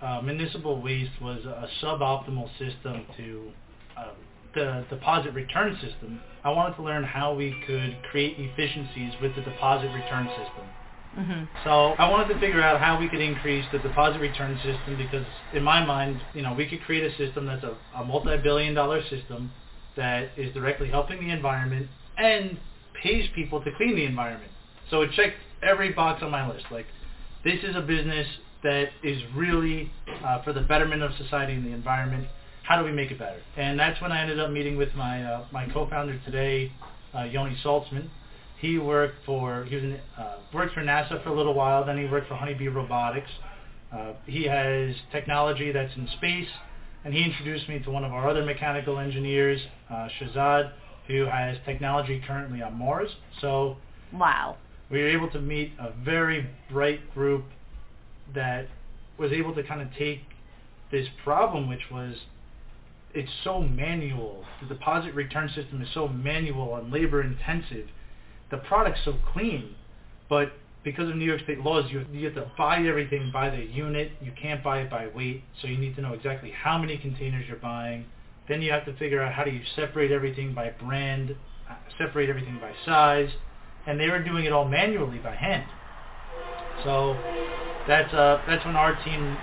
uh, 0.00 0.20
municipal 0.22 0.80
waste 0.80 1.20
was 1.20 1.44
a 1.44 1.68
suboptimal 1.82 2.48
system 2.58 3.04
to 3.16 3.50
uh, 3.96 4.08
the 4.54 4.84
deposit 4.90 5.32
return 5.34 5.74
system, 5.80 6.20
I 6.44 6.50
wanted 6.50 6.76
to 6.76 6.82
learn 6.82 7.04
how 7.04 7.34
we 7.34 7.54
could 7.66 7.96
create 8.10 8.36
efficiencies 8.38 9.12
with 9.20 9.34
the 9.36 9.42
deposit 9.42 9.88
return 9.88 10.28
system. 10.28 10.66
hmm 11.14 11.44
So 11.64 11.94
I 11.98 12.10
wanted 12.10 12.32
to 12.34 12.40
figure 12.40 12.62
out 12.62 12.80
how 12.80 12.98
we 12.98 13.08
could 13.08 13.20
increase 13.20 13.64
the 13.72 13.78
deposit 13.78 14.18
return 14.18 14.56
system 14.56 14.96
because 14.96 15.26
in 15.54 15.62
my 15.62 15.84
mind, 15.84 16.20
you 16.34 16.42
know, 16.42 16.54
we 16.54 16.66
could 16.66 16.82
create 16.82 17.04
a 17.04 17.16
system 17.16 17.46
that's 17.46 17.64
a, 17.64 17.76
a 17.96 18.04
multi-billion 18.04 18.74
dollar 18.74 19.02
system 19.08 19.52
that 19.96 20.30
is 20.38 20.52
directly 20.54 20.88
helping 20.88 21.20
the 21.20 21.30
environment 21.30 21.86
and 22.16 22.58
pays 23.02 23.28
people 23.34 23.62
to 23.62 23.70
clean 23.76 23.96
the 23.96 24.04
environment. 24.04 24.50
So 24.90 25.02
it 25.02 25.10
checked 25.12 25.36
every 25.62 25.92
box 25.92 26.22
on 26.22 26.30
my 26.30 26.48
list. 26.48 26.66
Like, 26.70 26.86
this 27.44 27.58
is 27.62 27.74
a 27.76 27.80
business 27.80 28.26
that 28.62 28.90
is 29.02 29.20
really 29.34 29.90
uh, 30.24 30.42
for 30.42 30.52
the 30.52 30.60
betterment 30.60 31.02
of 31.02 31.10
society 31.16 31.54
and 31.54 31.64
the 31.64 31.72
environment. 31.72 32.28
How 32.62 32.78
do 32.78 32.84
we 32.84 32.92
make 32.92 33.10
it 33.10 33.18
better? 33.18 33.40
And 33.56 33.78
that's 33.78 34.00
when 34.00 34.12
I 34.12 34.20
ended 34.22 34.38
up 34.38 34.50
meeting 34.50 34.76
with 34.76 34.94
my 34.94 35.24
uh, 35.24 35.44
my 35.50 35.66
co-founder 35.70 36.20
today, 36.24 36.70
uh, 37.14 37.24
Yoni 37.24 37.56
Saltzman. 37.64 38.08
He 38.60 38.78
worked 38.78 39.16
for 39.26 39.64
he 39.64 39.74
was 39.74 39.82
in, 39.82 40.00
uh, 40.16 40.36
worked 40.54 40.74
for 40.74 40.82
NASA 40.82 41.22
for 41.24 41.30
a 41.30 41.36
little 41.36 41.54
while. 41.54 41.84
Then 41.84 41.98
he 41.98 42.04
worked 42.04 42.28
for 42.28 42.34
Honeybee 42.36 42.68
Robotics. 42.68 43.30
Uh, 43.92 44.12
he 44.26 44.44
has 44.44 44.94
technology 45.10 45.72
that's 45.72 45.94
in 45.96 46.08
space, 46.16 46.48
and 47.04 47.12
he 47.12 47.24
introduced 47.24 47.68
me 47.68 47.80
to 47.80 47.90
one 47.90 48.04
of 48.04 48.12
our 48.12 48.30
other 48.30 48.44
mechanical 48.44 48.98
engineers, 48.98 49.60
uh, 49.90 50.08
Shazad, 50.20 50.72
who 51.06 51.26
has 51.26 51.56
technology 51.64 52.22
currently 52.26 52.62
on 52.62 52.74
Mars. 52.74 53.10
So 53.40 53.76
Wow. 54.12 54.56
we 54.90 55.00
were 55.00 55.08
able 55.08 55.30
to 55.30 55.40
meet 55.40 55.72
a 55.78 55.90
very 56.04 56.48
bright 56.70 57.12
group 57.14 57.44
that 58.34 58.68
was 59.18 59.32
able 59.32 59.54
to 59.54 59.62
kind 59.62 59.80
of 59.80 59.88
take 59.94 60.22
this 60.90 61.08
problem, 61.24 61.68
which 61.68 61.90
was 61.90 62.16
it's 63.14 63.30
so 63.44 63.60
manual. 63.60 64.44
The 64.60 64.68
deposit 64.68 65.14
return 65.14 65.48
system 65.54 65.82
is 65.82 65.88
so 65.92 66.08
manual 66.08 66.76
and 66.76 66.90
labor 66.90 67.22
intensive. 67.22 67.88
The 68.50 68.58
product's 68.58 69.00
so 69.04 69.14
clean, 69.32 69.74
but 70.28 70.52
because 70.84 71.08
of 71.08 71.16
New 71.16 71.24
York 71.24 71.42
State 71.42 71.60
laws, 71.60 71.90
you, 71.90 72.04
you 72.12 72.26
have 72.26 72.34
to 72.34 72.50
buy 72.58 72.78
everything 72.78 73.30
by 73.32 73.50
the 73.50 73.62
unit. 73.62 74.12
You 74.20 74.32
can't 74.40 74.62
buy 74.64 74.80
it 74.80 74.90
by 74.90 75.08
weight, 75.08 75.44
so 75.60 75.68
you 75.68 75.78
need 75.78 75.94
to 75.96 76.02
know 76.02 76.12
exactly 76.12 76.50
how 76.50 76.78
many 76.78 76.98
containers 76.98 77.44
you're 77.46 77.56
buying. 77.56 78.06
Then 78.48 78.62
you 78.62 78.72
have 78.72 78.84
to 78.86 78.96
figure 78.96 79.22
out 79.22 79.32
how 79.32 79.44
do 79.44 79.50
you 79.50 79.62
separate 79.76 80.10
everything 80.10 80.54
by 80.54 80.70
brand, 80.70 81.36
uh, 81.70 81.74
separate 81.98 82.28
everything 82.28 82.58
by 82.60 82.72
size, 82.84 83.30
and 83.86 83.98
they 83.98 84.08
were 84.08 84.22
doing 84.22 84.44
it 84.44 84.52
all 84.52 84.68
manually 84.68 85.18
by 85.18 85.34
hand. 85.34 85.64
So 86.84 87.16
that's 87.86 88.12
uh, 88.12 88.42
that's 88.46 88.64
when 88.64 88.76
our 88.76 88.94
team 89.04 89.36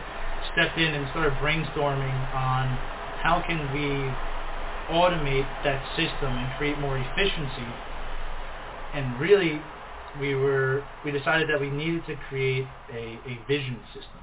stepped 0.53 0.77
in 0.77 0.93
and 0.93 1.09
started 1.09 1.33
brainstorming 1.33 2.33
on 2.33 2.77
how 3.21 3.43
can 3.45 3.71
we 3.73 4.09
automate 4.93 5.45
that 5.63 5.81
system 5.95 6.37
and 6.37 6.51
create 6.57 6.79
more 6.79 6.97
efficiency. 6.97 7.67
And 8.93 9.19
really, 9.19 9.61
we 10.19 10.35
were 10.35 10.83
we 11.05 11.11
decided 11.11 11.49
that 11.49 11.59
we 11.59 11.69
needed 11.69 12.05
to 12.07 12.15
create 12.27 12.67
a, 12.91 13.19
a 13.25 13.39
vision 13.47 13.79
system. 13.93 14.19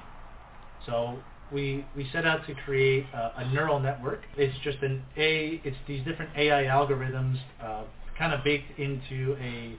So 0.87 1.19
we 1.53 1.85
we 1.97 2.09
set 2.13 2.27
out 2.27 2.47
to 2.47 2.55
create 2.65 3.07
a, 3.15 3.41
a 3.41 3.53
neural 3.53 3.79
network. 3.81 4.23
It's 4.37 4.57
just 4.65 4.79
an 4.83 5.03
a 5.17 5.61
it's 5.65 5.77
these 5.87 6.05
different 6.05 6.31
AI 6.37 6.65
algorithms 6.65 7.39
uh, 7.63 7.85
kind 8.19 8.33
of 8.33 8.43
baked 8.45 8.79
into 8.79 9.37
a 9.41 9.77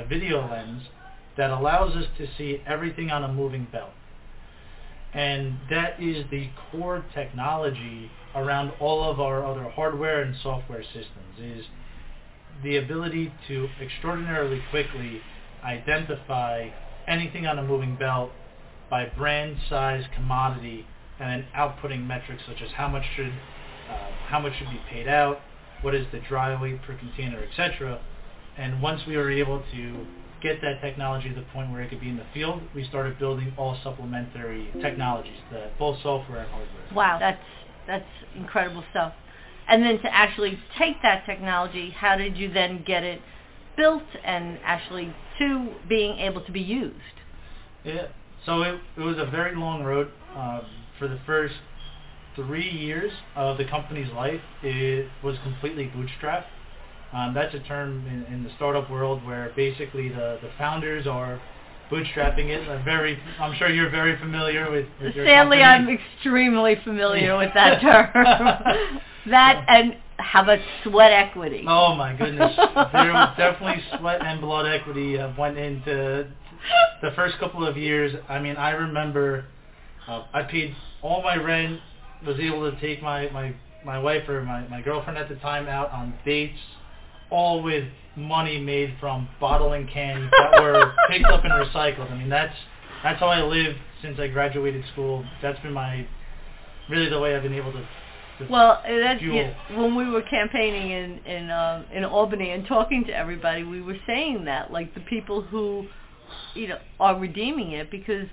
a 0.00 0.04
video 0.06 0.48
lens 0.50 0.82
that 1.36 1.50
allows 1.50 1.94
us 1.96 2.06
to 2.18 2.26
see 2.38 2.62
everything 2.66 3.10
on 3.10 3.24
a 3.24 3.28
moving 3.28 3.66
belt. 3.70 3.90
And 5.12 5.58
that 5.70 6.02
is 6.02 6.24
the 6.30 6.48
core 6.70 7.04
technology 7.14 8.10
around 8.34 8.72
all 8.80 9.08
of 9.08 9.20
our 9.20 9.44
other 9.44 9.70
hardware 9.70 10.22
and 10.22 10.34
software 10.42 10.82
systems 10.82 11.38
is 11.40 11.64
the 12.62 12.76
ability 12.76 13.32
to 13.48 13.68
extraordinarily 13.80 14.60
quickly 14.70 15.20
identify 15.62 16.68
anything 17.06 17.46
on 17.46 17.58
a 17.58 17.62
moving 17.62 17.96
belt 17.96 18.30
by 18.90 19.06
brand, 19.06 19.56
size, 19.68 20.04
commodity, 20.14 20.86
and 21.20 21.30
then 21.30 21.46
outputting 21.56 22.06
metrics 22.06 22.42
such 22.46 22.60
as 22.62 22.70
how 22.72 22.88
much 22.88 23.04
should 23.16 23.32
uh, 23.90 24.10
how 24.26 24.40
much 24.40 24.52
should 24.58 24.70
be 24.70 24.80
paid 24.88 25.06
out, 25.06 25.40
what 25.82 25.94
is 25.94 26.06
the 26.12 26.20
dry 26.20 26.60
weight 26.60 26.82
per 26.82 26.96
container, 26.96 27.42
etc. 27.42 28.00
And 28.56 28.80
once 28.80 29.02
we 29.06 29.16
were 29.16 29.30
able 29.30 29.62
to 29.72 30.06
get 30.42 30.60
that 30.62 30.80
technology 30.80 31.28
to 31.28 31.34
the 31.34 31.46
point 31.52 31.70
where 31.70 31.82
it 31.82 31.90
could 31.90 32.00
be 32.00 32.08
in 32.08 32.16
the 32.16 32.26
field, 32.32 32.62
we 32.74 32.84
started 32.84 33.18
building 33.18 33.52
all 33.56 33.76
supplementary 33.82 34.70
technologies, 34.80 35.36
the, 35.50 35.70
both 35.78 35.96
software 36.02 36.40
and 36.40 36.50
hardware. 36.50 36.94
Wow, 36.94 37.18
that's 37.18 37.42
that's 37.86 38.08
incredible 38.36 38.84
stuff. 38.90 39.12
And 39.68 39.82
then 39.82 39.98
to 40.00 40.14
actually 40.14 40.58
take 40.78 41.00
that 41.02 41.24
technology, 41.24 41.90
how 41.90 42.16
did 42.16 42.36
you 42.36 42.52
then 42.52 42.84
get 42.86 43.02
it 43.02 43.20
built 43.76 44.02
and 44.24 44.58
actually 44.64 45.14
to 45.38 45.74
being 45.88 46.18
able 46.18 46.42
to 46.42 46.52
be 46.52 46.60
used? 46.60 46.96
Yeah. 47.82 48.08
So 48.46 48.62
it, 48.62 48.80
it 48.96 49.00
was 49.00 49.16
a 49.18 49.26
very 49.26 49.56
long 49.56 49.82
road. 49.82 50.10
Um, 50.36 50.62
for 50.98 51.08
the 51.08 51.18
first 51.26 51.54
three 52.36 52.68
years 52.68 53.12
of 53.36 53.58
the 53.58 53.64
company's 53.64 54.12
life, 54.12 54.40
it 54.62 55.08
was 55.22 55.36
completely 55.42 55.86
bootstrapped. 55.94 56.46
Um, 57.12 57.32
that's 57.32 57.54
a 57.54 57.60
term 57.60 58.06
in, 58.08 58.24
in 58.32 58.42
the 58.42 58.50
startup 58.56 58.90
world 58.90 59.24
where 59.24 59.52
basically 59.54 60.08
the, 60.08 60.38
the 60.42 60.50
founders 60.58 61.06
are 61.06 61.40
bootstrapping 61.90 62.48
it. 62.48 62.68
I'm 62.68 62.84
very, 62.84 63.18
I'm 63.38 63.54
sure 63.56 63.68
you're 63.68 63.90
very 63.90 64.18
familiar 64.18 64.70
with, 64.70 64.86
with 65.00 65.14
your 65.14 65.26
Sadly, 65.26 65.58
company. 65.58 65.62
I'm 65.62 65.88
extremely 65.88 66.76
familiar 66.82 67.36
with 67.36 67.54
that 67.54 67.80
term. 67.80 68.10
that 69.30 69.64
and 69.68 69.96
how 70.18 70.42
about 70.42 70.58
sweat 70.82 71.12
equity? 71.12 71.64
Oh 71.68 71.94
my 71.94 72.14
goodness, 72.14 72.54
there 72.56 73.12
was 73.12 73.34
definitely 73.36 73.82
sweat 73.98 74.24
and 74.24 74.40
blood 74.40 74.66
equity 74.66 75.18
uh, 75.18 75.32
went 75.38 75.58
into 75.58 76.26
the 77.02 77.10
first 77.14 77.38
couple 77.38 77.66
of 77.66 77.76
years. 77.76 78.14
I 78.28 78.38
mean, 78.38 78.56
I 78.56 78.70
remember 78.70 79.44
uh, 80.08 80.24
I 80.32 80.42
paid 80.42 80.74
all 81.02 81.22
my 81.22 81.36
rent, 81.36 81.80
was 82.26 82.38
able 82.40 82.70
to 82.70 82.80
take 82.80 83.02
my 83.02 83.28
my 83.30 83.54
my 83.84 83.98
wife 83.98 84.28
or 84.28 84.42
my 84.42 84.66
my 84.68 84.80
girlfriend 84.80 85.18
at 85.18 85.28
the 85.28 85.36
time 85.36 85.68
out 85.68 85.90
on 85.90 86.14
dates, 86.24 86.58
all 87.30 87.62
with 87.62 87.84
money 88.16 88.58
made 88.60 88.94
from 89.00 89.28
bottle 89.40 89.72
and 89.72 89.88
cans 89.90 90.30
that 90.30 90.62
were 90.62 90.92
picked 91.08 91.26
up 91.26 91.44
and 91.44 91.52
recycled. 91.52 92.10
I 92.10 92.16
mean, 92.18 92.28
that's 92.28 92.54
that's 93.02 93.20
how 93.20 93.26
I 93.28 93.42
lived 93.42 93.78
since 94.02 94.18
I 94.18 94.28
graduated 94.28 94.84
school. 94.92 95.24
That's 95.42 95.58
been 95.60 95.72
my 95.72 96.06
really 96.88 97.08
the 97.08 97.18
way 97.18 97.34
I've 97.34 97.42
been 97.42 97.54
able 97.54 97.72
to. 97.72 97.80
to 97.80 98.50
Well, 98.50 98.82
that's 98.86 99.20
fuel. 99.20 99.36
yeah, 99.36 99.78
when 99.78 99.94
we 99.96 100.08
were 100.08 100.22
campaigning 100.22 100.90
in 100.90 101.18
in 101.26 101.50
um, 101.50 101.84
in 101.92 102.04
Albany 102.04 102.50
and 102.50 102.66
talking 102.66 103.04
to 103.06 103.12
everybody, 103.16 103.62
we 103.62 103.80
were 103.82 103.96
saying 104.06 104.44
that 104.46 104.72
like 104.72 104.94
the 104.94 105.00
people 105.00 105.42
who, 105.42 105.86
you 106.54 106.68
know, 106.68 106.78
are 107.00 107.18
redeeming 107.18 107.72
it 107.72 107.90
because, 107.90 108.28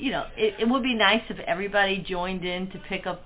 you 0.00 0.10
know, 0.10 0.26
it, 0.36 0.54
it 0.60 0.68
would 0.68 0.82
be 0.82 0.94
nice 0.94 1.22
if 1.28 1.38
everybody 1.40 1.98
joined 1.98 2.44
in 2.44 2.70
to 2.70 2.78
pick 2.88 3.06
up 3.06 3.22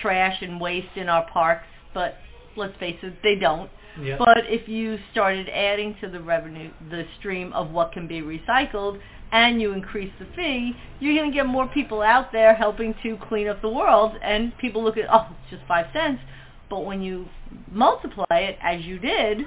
trash 0.00 0.42
and 0.42 0.60
waste 0.60 0.96
in 0.96 1.08
our 1.08 1.28
parks, 1.30 1.66
but 1.94 2.14
let's 2.56 2.76
face 2.78 2.98
it, 3.02 3.14
they 3.22 3.36
don't. 3.36 3.70
yeah. 4.00 4.16
But 4.18 4.44
if 4.46 4.68
you 4.68 4.98
started 5.12 5.48
adding 5.48 5.96
to 6.00 6.08
the 6.08 6.20
revenue, 6.20 6.70
the 6.90 7.04
stream 7.18 7.52
of 7.52 7.70
what 7.70 7.92
can 7.92 8.06
be 8.06 8.20
recycled, 8.20 9.00
and 9.32 9.60
you 9.60 9.72
increase 9.72 10.12
the 10.18 10.26
fee, 10.34 10.72
you're 10.98 11.14
going 11.14 11.30
to 11.30 11.34
get 11.34 11.46
more 11.46 11.68
people 11.68 12.02
out 12.02 12.32
there 12.32 12.54
helping 12.54 12.94
to 13.02 13.16
clean 13.28 13.46
up 13.48 13.62
the 13.62 13.68
world. 13.68 14.12
And 14.22 14.56
people 14.58 14.82
look 14.82 14.96
at, 14.96 15.04
oh, 15.12 15.28
it's 15.30 15.50
just 15.50 15.62
five 15.68 15.86
cents. 15.92 16.20
But 16.68 16.84
when 16.84 17.00
you 17.00 17.26
multiply 17.70 18.24
it, 18.30 18.58
as 18.60 18.84
you 18.84 18.98
did, 18.98 19.42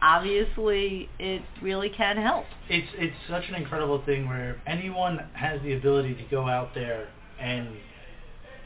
obviously 0.00 1.08
it 1.18 1.42
really 1.62 1.88
can 1.90 2.16
help. 2.16 2.44
it's 2.68 2.88
it's 2.94 3.16
such 3.28 3.44
an 3.48 3.54
incredible 3.54 4.02
thing 4.04 4.28
where 4.28 4.60
anyone 4.66 5.18
has 5.34 5.60
the 5.62 5.74
ability 5.74 6.14
to 6.14 6.24
go 6.30 6.48
out 6.48 6.74
there 6.74 7.08
and 7.40 7.68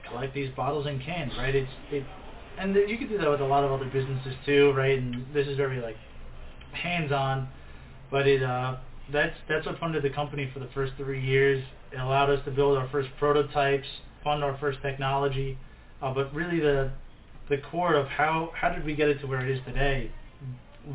collect 0.09 0.35
these 0.35 0.51
bottles 0.55 0.87
and 0.87 1.03
cans, 1.03 1.33
right? 1.39 1.55
It's 1.55 1.71
it, 1.91 2.05
and 2.59 2.75
you 2.75 2.99
can 2.99 3.09
do 3.09 3.19
that 3.19 3.31
with 3.31 3.41
a 3.41 3.47
lot 3.47 3.65
of 3.65 3.73
other 3.73 3.87
businesses 3.87 4.35
too, 4.45 4.73
right? 4.73 4.99
And 4.99 5.27
this 5.35 5.47
is 5.47 5.57
very 5.57 5.81
like 5.81 5.97
hands-on, 6.73 7.49
but 8.11 8.27
it 8.27 8.43
uh 8.43 8.77
that's 9.13 9.35
that's 9.49 9.67
what 9.67 9.79
funded 9.79 10.03
the 10.03 10.11
company 10.11 10.51
for 10.53 10.61
the 10.61 10.69
first 10.75 10.93
three 10.97 11.25
years. 11.25 11.65
It 11.93 11.99
allowed 11.99 12.31
us 12.31 12.45
to 12.45 12.51
build 12.51 12.77
our 12.79 12.89
first 12.89 13.09
prototypes, 13.19 13.87
fund 14.25 14.43
our 14.45 14.57
first 14.59 14.81
technology, 14.83 15.59
uh, 16.01 16.13
but 16.13 16.33
really 16.35 16.61
the 16.61 16.93
the 17.49 17.59
core 17.71 17.95
of 17.95 18.07
how 18.07 18.51
how 18.55 18.71
did 18.71 18.85
we 18.85 18.95
get 18.95 19.09
it 19.09 19.21
to 19.21 19.27
where 19.27 19.45
it 19.47 19.51
is 19.51 19.65
today? 19.67 20.11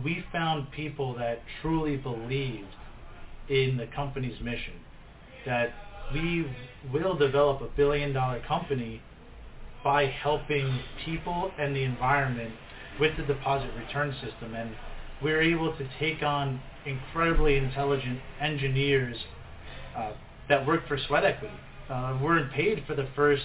We 0.04 0.24
found 0.32 0.72
people 0.72 1.16
that 1.16 1.42
truly 1.62 1.98
believed 1.98 2.76
in 3.50 3.78
the 3.78 3.88
company's 3.88 4.40
mission 4.42 4.74
that 5.46 5.70
we 6.14 6.46
will 6.92 7.16
develop 7.16 7.62
a 7.62 7.68
billion 7.76 8.14
dollar 8.14 8.42
company 8.48 9.02
by 9.84 10.06
helping 10.06 10.80
people 11.06 11.52
and 11.58 11.76
the 11.76 11.84
environment 11.84 12.54
with 13.00 13.16
the 13.18 13.24
deposit 13.24 13.70
return 13.76 14.14
system. 14.22 14.54
And 14.54 14.76
we're 15.22 15.42
able 15.42 15.76
to 15.78 15.90
take 16.00 16.24
on 16.24 16.62
incredibly 16.86 17.58
intelligent 17.58 18.20
engineers 18.42 19.18
uh, 19.96 20.12
that 20.50 20.66
work 20.66 20.88
for 20.88 20.98
sweat 21.08 21.24
equity 21.24 21.54
uh, 21.90 22.18
weren't 22.22 22.52
paid 22.52 22.84
for 22.86 22.96
the 22.96 23.08
first 23.16 23.44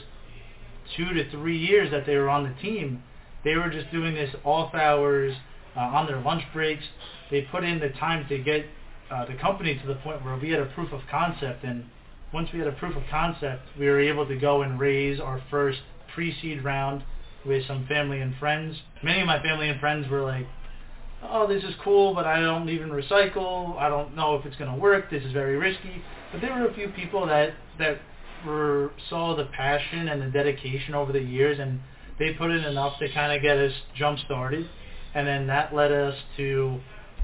two 0.97 1.13
to 1.15 1.31
three 1.31 1.57
years 1.57 1.91
that 1.91 2.07
they 2.07 2.17
were 2.17 2.29
on 2.29 2.45
the 2.45 2.61
team. 2.61 3.03
They 3.45 3.55
were 3.55 3.71
just 3.71 3.91
doing 3.91 4.15
this 4.15 4.35
off 4.45 4.75
hours 4.75 5.35
uh, 5.77 5.81
on 5.81 6.07
their 6.07 6.21
lunch 6.21 6.43
breaks 6.53 6.85
they 7.31 7.43
put 7.51 7.65
in 7.65 7.81
the 7.81 7.89
time 7.91 8.27
to 8.29 8.39
get 8.39 8.65
uh, 9.11 9.25
the 9.27 9.35
company 9.35 9.79
to 9.79 9.87
the 9.87 9.95
point 9.97 10.25
where 10.25 10.37
we 10.39 10.51
had 10.51 10.61
a 10.61 10.67
proof 10.67 10.93
of 10.93 11.01
concept 11.11 11.65
and 11.65 11.85
once 12.33 12.49
we 12.53 12.59
had 12.59 12.69
a 12.69 12.73
proof 12.73 12.97
of 12.97 13.03
concept 13.11 13.63
we 13.79 13.87
were 13.87 14.01
able 14.01 14.27
to 14.27 14.37
go 14.37 14.63
and 14.63 14.81
raise 14.81 15.21
our 15.21 15.43
first 15.51 15.79
pre-seed 16.15 16.63
round 16.65 17.03
with 17.45 17.67
some 17.67 17.87
family 17.89 18.21
and 18.21 18.37
friends. 18.37 18.77
Many 19.03 19.21
of 19.21 19.27
my 19.27 19.43
family 19.43 19.69
and 19.69 19.81
friends 19.81 20.09
were 20.09 20.23
like 20.23 20.47
oh 21.23 21.47
this 21.47 21.63
is 21.63 21.75
cool 21.83 22.15
but 22.15 22.27
I 22.27 22.41
don't 22.41 22.69
even 22.69 22.91
recycle. 22.91 23.77
I 23.79 23.89
don't 23.89 24.15
know 24.17 24.37
if 24.37 24.47
it's 24.47 24.57
going 24.57 24.73
to 24.73 24.79
work. 24.79 25.11
This 25.11 25.23
is 25.25 25.33
very 25.33 25.57
risky. 25.57 26.03
But 26.33 26.41
there 26.41 26.55
were 26.55 26.69
a 26.69 26.75
few 26.75 26.89
people 26.89 27.27
that 27.27 27.55
that 27.79 27.99
were 28.47 28.91
saw 29.09 29.37
the 29.37 29.45
passion 29.47 30.09
and 30.09 30.23
the 30.23 30.27
dedication 30.27 30.95
over 30.95 31.13
the 31.13 31.21
years, 31.21 31.59
and 31.59 31.81
they 32.19 32.33
put 32.35 32.51
in 32.51 32.65
enough 32.65 32.99
to 32.99 33.13
kind 33.13 33.33
of 33.33 33.43
get 33.43 33.57
us 33.59 33.73
jump 33.97 34.19
started, 34.21 34.69
and 35.15 35.27
then 35.27 35.47
that 35.47 35.75
led 35.75 35.93
us 35.93 36.15
to 36.37 36.81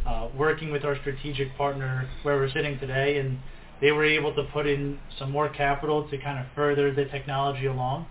uh, 0.07 0.29
working 0.37 0.71
with 0.71 0.85
our 0.85 0.97
strategic 1.01 1.57
partner 1.57 2.09
where 2.23 2.37
we're 2.37 2.51
sitting 2.51 2.79
today, 2.79 3.19
and 3.19 3.39
they 3.81 3.93
were 3.93 4.05
able 4.05 4.35
to 4.35 4.45
put 4.53 4.67
in 4.67 4.99
some 5.19 5.31
more 5.31 5.49
capital 5.49 6.09
to 6.09 6.19
kind 6.19 6.39
of 6.39 6.47
further 6.55 6.95
the 6.95 7.05
technology 7.07 7.67
along, 7.67 8.07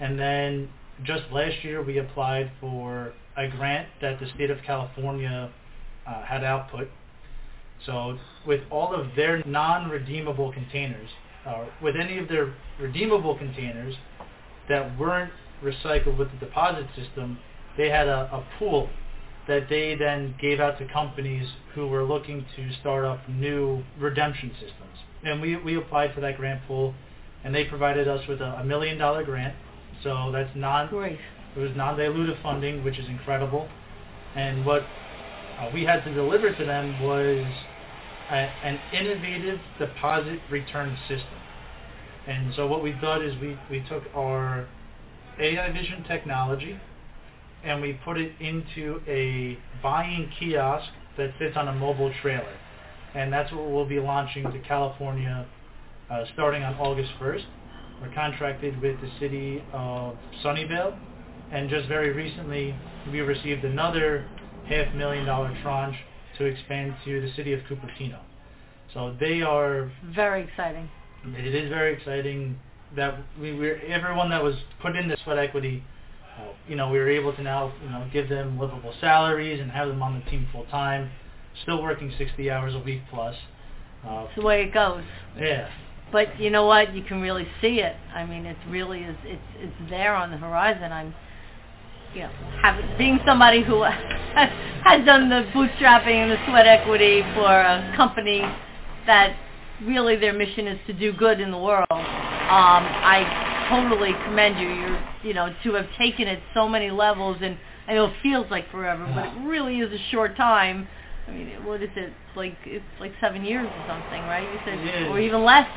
and 0.00 0.18
then 0.18 0.68
just 1.02 1.24
last 1.32 1.62
year 1.62 1.82
we 1.82 1.98
applied 1.98 2.50
for 2.60 3.12
a 3.36 3.48
grant 3.48 3.88
that 4.00 4.18
the 4.18 4.26
state 4.34 4.50
of 4.50 4.58
California 4.66 5.52
uh, 6.06 6.24
had 6.24 6.42
output. 6.42 6.88
So 7.84 8.18
with 8.46 8.62
all 8.70 8.94
of 8.94 9.14
their 9.14 9.42
non-redeemable 9.44 10.52
containers, 10.52 11.10
uh, 11.46 11.66
with 11.82 11.96
any 11.96 12.18
of 12.18 12.28
their 12.28 12.54
redeemable 12.80 13.36
containers 13.36 13.94
that 14.68 14.98
weren't 14.98 15.32
recycled 15.62 16.18
with 16.18 16.30
the 16.32 16.38
deposit 16.38 16.86
system, 16.96 17.38
they 17.76 17.88
had 17.88 18.08
a, 18.08 18.30
a 18.32 18.46
pool 18.58 18.88
that 19.48 19.68
they 19.68 19.94
then 19.94 20.34
gave 20.40 20.60
out 20.60 20.78
to 20.78 20.86
companies 20.86 21.48
who 21.74 21.86
were 21.86 22.04
looking 22.04 22.44
to 22.56 22.72
start 22.80 23.04
up 23.04 23.28
new 23.28 23.82
redemption 23.98 24.50
systems. 24.54 24.98
And 25.24 25.40
we, 25.40 25.56
we 25.56 25.76
applied 25.76 26.14
for 26.14 26.20
that 26.20 26.36
grant 26.36 26.66
pool, 26.66 26.94
and 27.44 27.54
they 27.54 27.64
provided 27.64 28.08
us 28.08 28.26
with 28.28 28.40
a, 28.40 28.56
a 28.60 28.64
million 28.64 28.98
dollar 28.98 29.24
grant. 29.24 29.54
So 30.02 30.30
that's 30.32 30.50
non 30.54 30.88
Great. 30.88 31.18
it 31.56 31.58
was 31.58 31.70
non-dilutive 31.76 32.42
funding, 32.42 32.84
which 32.84 32.98
is 32.98 33.08
incredible. 33.08 33.68
And 34.34 34.66
what 34.66 34.82
uh, 35.58 35.70
we 35.72 35.84
had 35.84 36.04
to 36.04 36.12
deliver 36.12 36.54
to 36.54 36.64
them 36.64 37.00
was 37.02 37.46
a, 38.30 38.34
an 38.34 38.78
innovative 38.92 39.60
deposit 39.78 40.40
return 40.50 40.96
system. 41.08 41.38
And 42.26 42.52
so 42.54 42.66
what 42.66 42.82
we've 42.82 43.00
done 43.00 43.24
is 43.24 43.40
we, 43.40 43.56
we 43.70 43.84
took 43.88 44.02
our 44.14 44.66
AI 45.38 45.70
vision 45.72 46.04
technology 46.04 46.78
and 47.64 47.80
we 47.82 47.94
put 48.04 48.18
it 48.18 48.32
into 48.40 49.00
a 49.08 49.58
buying 49.82 50.30
kiosk 50.38 50.88
that 51.16 51.30
sits 51.38 51.56
on 51.56 51.68
a 51.68 51.72
mobile 51.72 52.12
trailer. 52.22 52.56
And 53.14 53.32
that's 53.32 53.50
what 53.52 53.70
we'll 53.70 53.86
be 53.88 53.98
launching 53.98 54.44
to 54.44 54.58
California 54.60 55.46
uh, 56.10 56.24
starting 56.34 56.62
on 56.62 56.74
August 56.74 57.10
1st. 57.20 57.44
We're 58.02 58.14
contracted 58.14 58.80
with 58.82 59.00
the 59.00 59.10
city 59.18 59.64
of 59.72 60.16
Sunnyvale, 60.44 60.96
and 61.50 61.70
just 61.70 61.88
very 61.88 62.12
recently 62.12 62.74
we 63.10 63.20
received 63.20 63.64
another 63.64 64.26
half 64.68 64.94
million 64.94 65.24
dollar 65.24 65.56
tranche 65.62 65.96
to 66.38 66.44
expand 66.44 66.94
to 67.04 67.20
the 67.22 67.32
city 67.34 67.52
of 67.54 67.60
Cupertino. 67.60 68.18
So 68.92 69.16
they 69.18 69.42
are, 69.42 69.90
Very 70.14 70.42
exciting. 70.44 70.88
it 71.24 71.54
is 71.54 71.68
very 71.70 71.94
exciting 71.94 72.58
that 72.94 73.18
we 73.40 73.52
were, 73.54 73.76
everyone 73.88 74.28
that 74.30 74.42
was 74.42 74.54
put 74.80 74.94
in 74.94 75.08
the 75.08 75.16
sweat 75.24 75.38
equity, 75.38 75.82
you 76.68 76.76
know, 76.76 76.90
we 76.90 76.98
were 76.98 77.08
able 77.08 77.34
to 77.34 77.42
now, 77.42 77.72
you 77.82 77.90
know, 77.90 78.08
give 78.12 78.28
them 78.28 78.58
livable 78.58 78.92
salaries 79.00 79.60
and 79.60 79.70
have 79.70 79.88
them 79.88 80.02
on 80.02 80.18
the 80.18 80.30
team 80.30 80.48
full 80.52 80.64
time, 80.66 81.10
still 81.62 81.82
working 81.82 82.12
60 82.18 82.50
hours 82.50 82.74
a 82.74 82.78
week 82.80 83.02
plus. 83.10 83.34
Uh, 84.06 84.24
It's 84.26 84.34
the 84.36 84.42
way 84.42 84.62
it 84.64 84.74
goes. 84.74 85.02
yeah, 85.38 85.68
But 86.12 86.38
you 86.40 86.50
know 86.50 86.66
what? 86.66 86.94
You 86.94 87.02
can 87.02 87.20
really 87.20 87.46
see 87.60 87.80
it. 87.80 87.96
I 88.14 88.24
mean, 88.24 88.46
it 88.46 88.56
really 88.68 89.00
is. 89.00 89.16
It's 89.24 89.42
it's 89.58 89.90
there 89.90 90.14
on 90.14 90.30
the 90.30 90.36
horizon. 90.36 90.92
I'm, 90.92 91.14
you 92.14 92.22
know, 92.22 92.30
having 92.62 92.86
being 92.98 93.20
somebody 93.26 93.62
who 93.62 93.82
has 94.34 95.04
done 95.04 95.28
the 95.28 95.46
bootstrapping 95.54 96.14
and 96.14 96.30
the 96.30 96.38
sweat 96.48 96.66
equity 96.66 97.22
for 97.34 97.48
a 97.50 97.92
company 97.96 98.42
that 99.06 99.36
really 99.82 100.16
their 100.16 100.32
mission 100.32 100.66
is 100.66 100.78
to 100.86 100.92
do 100.92 101.12
good 101.12 101.40
in 101.40 101.50
the 101.50 101.58
world. 101.58 101.86
Um, 101.90 101.98
I 101.98 103.45
totally 103.68 104.12
commend 104.24 104.58
you. 104.58 104.68
You're, 104.68 104.98
you 105.24 105.34
know, 105.34 105.54
to 105.64 105.72
have 105.74 105.86
taken 105.98 106.28
it 106.28 106.40
so 106.54 106.68
many 106.68 106.90
levels, 106.90 107.38
and 107.42 107.56
I 107.88 107.94
know 107.94 108.06
it 108.06 108.14
feels 108.22 108.46
like 108.50 108.70
forever, 108.70 109.10
but 109.14 109.26
it 109.26 109.46
really 109.48 109.78
is 109.78 109.92
a 109.92 110.02
short 110.10 110.36
time. 110.36 110.88
I 111.26 111.32
mean, 111.32 111.48
what 111.64 111.82
is 111.82 111.90
it? 111.96 112.04
It's 112.04 112.36
like 112.36 112.56
it's 112.64 112.84
like 113.00 113.12
seven 113.20 113.44
years 113.44 113.66
or 113.68 113.84
something, 113.88 114.22
right? 114.24 114.44
You 114.44 114.58
said, 114.64 115.08
or 115.10 115.18
even 115.20 115.42
less, 115.44 115.68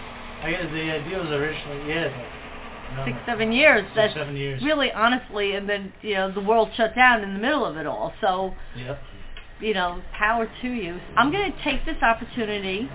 I 0.42 0.52
guess 0.52 0.64
the 0.72 0.92
idea 0.92 1.18
was 1.18 1.30
originally, 1.30 1.90
yeah, 1.90 2.10
but, 2.16 2.96
no, 2.96 3.06
six, 3.06 3.18
seven 3.26 3.52
years. 3.52 3.84
six, 3.86 3.96
That's 3.96 4.14
seven 4.14 4.36
years. 4.36 4.62
really 4.64 4.92
honestly, 4.92 5.56
and 5.56 5.68
then 5.68 5.92
you 6.02 6.14
know 6.16 6.32
the 6.32 6.42
world 6.42 6.70
shut 6.76 6.96
down 6.96 7.24
in 7.24 7.34
the 7.34 7.40
middle 7.40 7.66
of 7.66 7.78
it 7.78 7.86
all. 7.88 8.14
So 8.22 8.54
Yep. 8.78 9.00
you 9.60 9.74
know, 9.74 10.02
power 10.14 10.50
to 10.62 10.70
you. 10.70 11.00
I'm 11.18 11.32
going 11.32 11.52
to 11.52 11.64
take 11.64 11.84
this 11.86 12.02
opportunity 12.02 12.90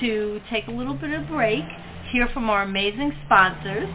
to 0.00 0.40
take 0.50 0.66
a 0.68 0.70
little 0.70 0.94
bit 0.94 1.10
of 1.10 1.22
a 1.22 1.26
break, 1.26 1.64
hear 2.10 2.28
from 2.28 2.48
our 2.50 2.62
amazing 2.62 3.12
sponsors, 3.26 3.88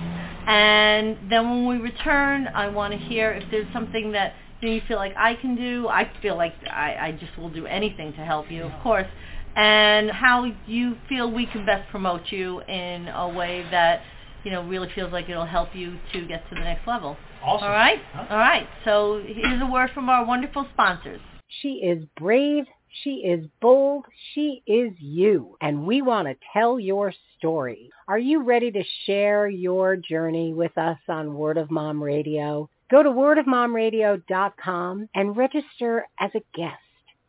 and 0.47 1.17
then 1.31 1.49
when 1.49 1.67
we 1.67 1.77
return, 1.83 2.47
I 2.47 2.67
want 2.69 2.93
to 2.93 2.99
hear 2.99 3.31
if 3.31 3.43
there's 3.51 3.71
something 3.73 4.11
that 4.13 4.33
you, 4.61 4.69
know, 4.69 4.75
you 4.75 4.81
feel 4.87 4.97
like 4.97 5.13
I 5.17 5.35
can 5.35 5.55
do. 5.55 5.87
I 5.87 6.09
feel 6.21 6.37
like 6.37 6.53
I, 6.69 6.95
I 6.99 7.11
just 7.19 7.37
will 7.37 7.49
do 7.49 7.65
anything 7.65 8.13
to 8.13 8.19
help 8.19 8.49
you, 8.49 8.63
of 8.63 8.71
course, 8.81 9.07
and 9.55 10.09
how 10.09 10.45
you 10.67 10.95
feel 11.09 11.31
we 11.31 11.45
can 11.45 11.65
best 11.65 11.89
promote 11.89 12.31
you 12.31 12.61
in 12.61 13.07
a 13.09 13.29
way 13.29 13.65
that 13.71 14.01
you 14.43 14.51
know 14.51 14.63
really 14.63 14.89
feels 14.95 15.11
like 15.11 15.29
it'll 15.29 15.45
help 15.45 15.69
you 15.75 15.97
to 16.13 16.25
get 16.27 16.47
to 16.49 16.55
the 16.55 16.61
next 16.61 16.87
level. 16.87 17.17
Awesome. 17.43 17.65
All 17.67 17.73
right, 17.73 17.99
Huh? 18.13 18.25
all 18.29 18.37
right. 18.37 18.67
So 18.85 19.21
here's 19.25 19.61
a 19.61 19.65
word 19.65 19.91
from 19.93 20.07
our 20.09 20.25
wonderful 20.25 20.65
sponsors. 20.73 21.19
She 21.61 21.81
is 21.83 22.05
brave. 22.17 22.65
She 23.01 23.23
is 23.25 23.45
bold. 23.61 24.05
She 24.33 24.61
is 24.67 24.91
you. 24.99 25.57
And 25.61 25.85
we 25.85 26.01
want 26.01 26.27
to 26.27 26.35
tell 26.53 26.79
your 26.79 27.13
story. 27.37 27.89
Are 28.07 28.19
you 28.19 28.43
ready 28.43 28.71
to 28.71 28.83
share 29.05 29.47
your 29.47 29.95
journey 29.95 30.53
with 30.53 30.77
us 30.77 30.99
on 31.07 31.33
Word 31.33 31.57
of 31.57 31.71
Mom 31.71 32.03
Radio? 32.03 32.69
Go 32.91 33.01
to 33.01 33.09
wordofmomradio.com 33.09 35.09
and 35.15 35.37
register 35.37 36.05
as 36.19 36.31
a 36.35 36.43
guest. 36.55 36.77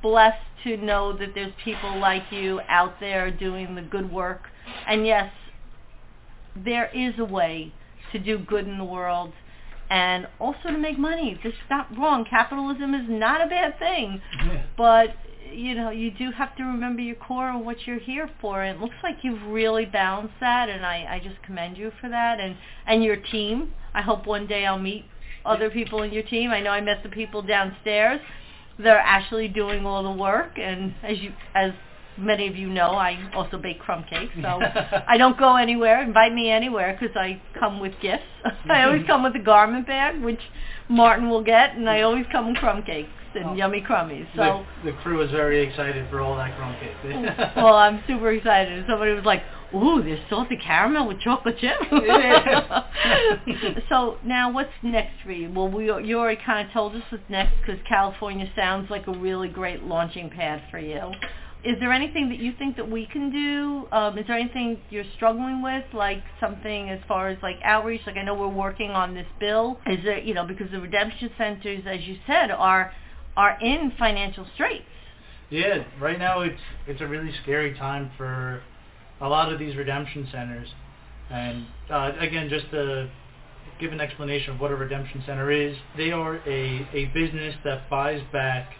blessed 0.01 0.37
to 0.63 0.77
know 0.77 1.17
that 1.17 1.29
there's 1.35 1.51
people 1.63 1.99
like 1.99 2.23
you 2.31 2.61
out 2.69 2.99
there 2.99 3.31
doing 3.31 3.75
the 3.75 3.81
good 3.81 4.11
work. 4.11 4.43
And 4.87 5.05
yes, 5.05 5.31
there 6.55 6.89
is 6.95 7.15
a 7.19 7.25
way 7.25 7.73
to 8.13 8.19
do 8.19 8.37
good 8.37 8.65
in 8.65 8.77
the 8.77 8.85
world 8.85 9.33
and 9.89 10.27
also 10.39 10.69
to 10.69 10.77
make 10.77 10.97
money. 10.97 11.39
This 11.43 11.53
is 11.53 11.59
not 11.69 11.87
wrong. 11.97 12.25
Capitalism 12.29 12.93
is 12.93 13.05
not 13.09 13.45
a 13.45 13.47
bad 13.47 13.77
thing. 13.77 14.21
Yeah. 14.37 14.63
But 14.77 15.09
you 15.51 15.75
know, 15.75 15.89
you 15.89 16.11
do 16.11 16.31
have 16.31 16.55
to 16.55 16.63
remember 16.63 17.01
your 17.01 17.15
core 17.15 17.49
and 17.49 17.65
what 17.65 17.85
you're 17.85 17.99
here 17.99 18.29
for. 18.41 18.63
And 18.63 18.77
it 18.77 18.81
looks 18.81 18.95
like 19.03 19.17
you've 19.21 19.43
really 19.43 19.85
balanced 19.85 20.33
that, 20.39 20.69
and 20.69 20.83
I, 20.85 21.05
I 21.15 21.21
just 21.23 21.41
commend 21.43 21.77
you 21.77 21.91
for 22.01 22.09
that. 22.09 22.39
And 22.39 22.55
and 22.87 23.03
your 23.03 23.17
team. 23.17 23.73
I 23.93 24.01
hope 24.01 24.25
one 24.25 24.47
day 24.47 24.65
I'll 24.65 24.79
meet 24.79 25.05
other 25.45 25.69
people 25.69 26.01
in 26.03 26.11
your 26.11 26.23
team. 26.23 26.51
I 26.51 26.59
know 26.61 26.71
I 26.71 26.81
met 26.81 27.03
the 27.03 27.09
people 27.09 27.41
downstairs. 27.41 28.19
They're 28.77 28.99
actually 28.99 29.47
doing 29.47 29.85
all 29.85 30.03
the 30.03 30.11
work, 30.11 30.57
and 30.57 30.93
as 31.03 31.17
you 31.19 31.31
as 31.53 31.71
many 32.17 32.47
of 32.47 32.55
you 32.55 32.67
know, 32.69 32.91
I 32.91 33.29
also 33.33 33.57
bake 33.57 33.79
crumb 33.79 34.03
cakes. 34.09 34.33
So 34.41 34.59
I 35.07 35.17
don't 35.17 35.37
go 35.37 35.55
anywhere. 35.55 36.01
Invite 36.01 36.33
me 36.33 36.49
anywhere 36.49 36.97
because 36.99 37.15
I 37.15 37.41
come 37.59 37.79
with 37.79 37.93
gifts. 38.01 38.23
I 38.69 38.83
always 38.83 39.03
come 39.07 39.23
with 39.23 39.35
a 39.35 39.39
garment 39.39 39.87
bag, 39.87 40.21
which 40.21 40.39
Martin 40.89 41.29
will 41.29 41.43
get, 41.43 41.75
and 41.75 41.89
I 41.89 42.01
always 42.01 42.25
come 42.31 42.47
with 42.47 42.57
crumb 42.57 42.83
cakes 42.83 43.09
and 43.35 43.45
Oh. 43.47 43.53
yummy 43.53 43.81
crummies. 43.81 44.25
So. 44.35 44.65
the, 44.83 44.91
the 44.91 44.97
crew 44.99 45.17
was 45.17 45.29
very 45.29 45.67
excited 45.67 46.09
for 46.09 46.21
all 46.21 46.37
that 46.37 46.55
crumb 46.55 46.73
cake. 46.79 47.53
well, 47.57 47.75
I'm 47.75 48.01
super 48.07 48.31
excited. 48.31 48.85
Somebody 48.87 49.11
was 49.11 49.25
like, 49.25 49.43
"Ooh, 49.75 50.01
there's 50.03 50.19
salted 50.29 50.61
caramel 50.61 51.07
with 51.07 51.19
chocolate 51.19 51.57
chip." 51.59 51.77
So 53.89 54.17
now, 54.23 54.51
what's 54.51 54.71
next 54.83 55.21
for 55.23 55.31
you? 55.31 55.51
Well, 55.51 55.69
we 55.69 55.85
you 55.85 56.19
already 56.19 56.41
kind 56.43 56.65
of 56.67 56.73
told 56.73 56.95
us 56.95 57.03
what's 57.09 57.23
next 57.29 57.53
because 57.59 57.79
California 57.87 58.51
sounds 58.55 58.89
like 58.89 59.07
a 59.07 59.11
really 59.11 59.47
great 59.47 59.83
launching 59.83 60.29
pad 60.29 60.63
for 60.71 60.79
you. 60.79 61.11
Is 61.63 61.79
there 61.79 61.91
anything 61.91 62.29
that 62.29 62.37
you 62.37 62.53
think 62.59 62.75
that 62.75 62.89
we 62.89 63.07
can 63.07 63.31
do? 63.31 63.87
Um, 63.91 64.17
is 64.19 64.27
there 64.27 64.37
anything 64.37 64.79
you're 64.91 65.05
struggling 65.15 65.63
with, 65.63 65.83
like 65.93 66.23
something 66.39 66.89
as 66.89 66.99
far 67.07 67.29
as 67.29 67.37
like 67.41 67.55
outreach? 67.63 68.01
Like 68.05 68.17
I 68.17 68.23
know 68.23 68.35
we're 68.35 68.47
working 68.47 68.91
on 68.91 69.15
this 69.15 69.25
bill. 69.39 69.79
Is 69.87 70.03
there, 70.03 70.19
you 70.19 70.35
know, 70.35 70.45
because 70.45 70.69
the 70.71 70.79
redemption 70.79 71.31
centers, 71.37 71.83
as 71.87 72.01
you 72.01 72.17
said, 72.27 72.51
are 72.51 72.91
are 73.35 73.57
in 73.61 73.91
financial 73.97 74.45
straits. 74.53 74.85
Yeah, 75.49 75.83
right 75.99 76.17
now 76.17 76.41
it's 76.41 76.61
it's 76.87 77.01
a 77.01 77.07
really 77.07 77.31
scary 77.43 77.73
time 77.75 78.11
for 78.17 78.61
a 79.21 79.27
lot 79.27 79.51
of 79.51 79.59
these 79.59 79.75
redemption 79.75 80.27
centers. 80.31 80.69
And 81.29 81.65
uh, 81.89 82.11
again, 82.19 82.49
just 82.49 82.69
to 82.71 83.09
give 83.79 83.91
an 83.91 83.99
explanation 83.99 84.53
of 84.53 84.59
what 84.59 84.71
a 84.71 84.75
redemption 84.75 85.23
center 85.25 85.51
is, 85.51 85.75
they 85.97 86.11
are 86.11 86.37
a, 86.47 86.87
a 86.93 87.05
business 87.13 87.55
that 87.63 87.89
buys 87.89 88.21
back 88.31 88.73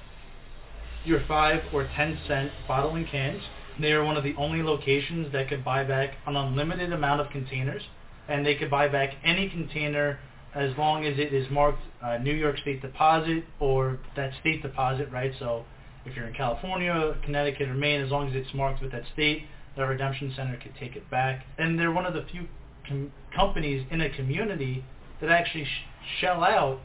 your 1.04 1.24
five 1.28 1.62
or 1.74 1.88
ten 1.96 2.18
cent 2.28 2.52
bottling 2.68 3.06
cans. 3.06 3.42
They 3.80 3.92
are 3.92 4.04
one 4.04 4.16
of 4.16 4.24
the 4.24 4.36
only 4.38 4.64
locations 4.64 5.32
that 5.34 5.50
could 5.50 5.66
buy 5.66 5.84
back 5.84 6.16
an 6.26 6.36
unlimited 6.36 6.94
amount 6.94 7.22
of 7.22 7.30
containers, 7.30 7.82
and 8.30 8.46
they 8.46 8.56
could 8.56 8.72
buy 8.72 8.88
back 8.88 9.16
any 9.24 9.50
container 9.50 10.20
as 10.54 10.72
long 10.78 11.06
as 11.06 11.20
it 11.20 11.34
is 11.34 11.50
marked 11.52 11.82
uh, 12.02 12.18
New 12.18 12.34
York 12.34 12.58
State 12.60 12.82
deposit 12.82 13.44
or 13.60 14.00
that 14.16 14.32
state 14.40 14.62
deposit, 14.62 15.12
right? 15.12 15.34
So 15.38 15.66
if 16.06 16.16
you're 16.16 16.28
in 16.28 16.34
California, 16.34 17.18
Connecticut, 17.26 17.68
or 17.68 17.74
Maine, 17.74 18.02
as 18.02 18.10
long 18.10 18.30
as 18.30 18.36
it's 18.36 18.54
marked 18.54 18.82
with 18.82 18.94
that 18.94 19.04
state, 19.14 19.44
the 19.76 19.86
redemption 19.86 20.32
center 20.36 20.58
could 20.58 20.74
take 20.80 20.96
it 20.96 21.10
back. 21.10 21.46
And 21.58 21.78
they're 21.78 21.92
one 21.92 22.06
of 22.06 22.14
the 22.14 22.26
few 22.32 22.48
com- 22.88 23.12
companies 23.36 23.86
in 23.92 24.02
a 24.02 24.10
community 24.10 24.84
that 25.22 25.30
actually 25.30 25.66
sh- 25.66 26.20
shell 26.20 26.44
out 26.44 26.80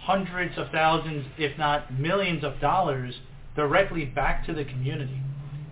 hundreds 0.00 0.56
of 0.56 0.70
thousands, 0.70 1.26
if 1.38 1.58
not 1.58 1.92
millions 1.92 2.42
of 2.44 2.60
dollars 2.60 3.14
directly 3.54 4.04
back 4.04 4.46
to 4.46 4.54
the 4.54 4.64
community. 4.64 5.20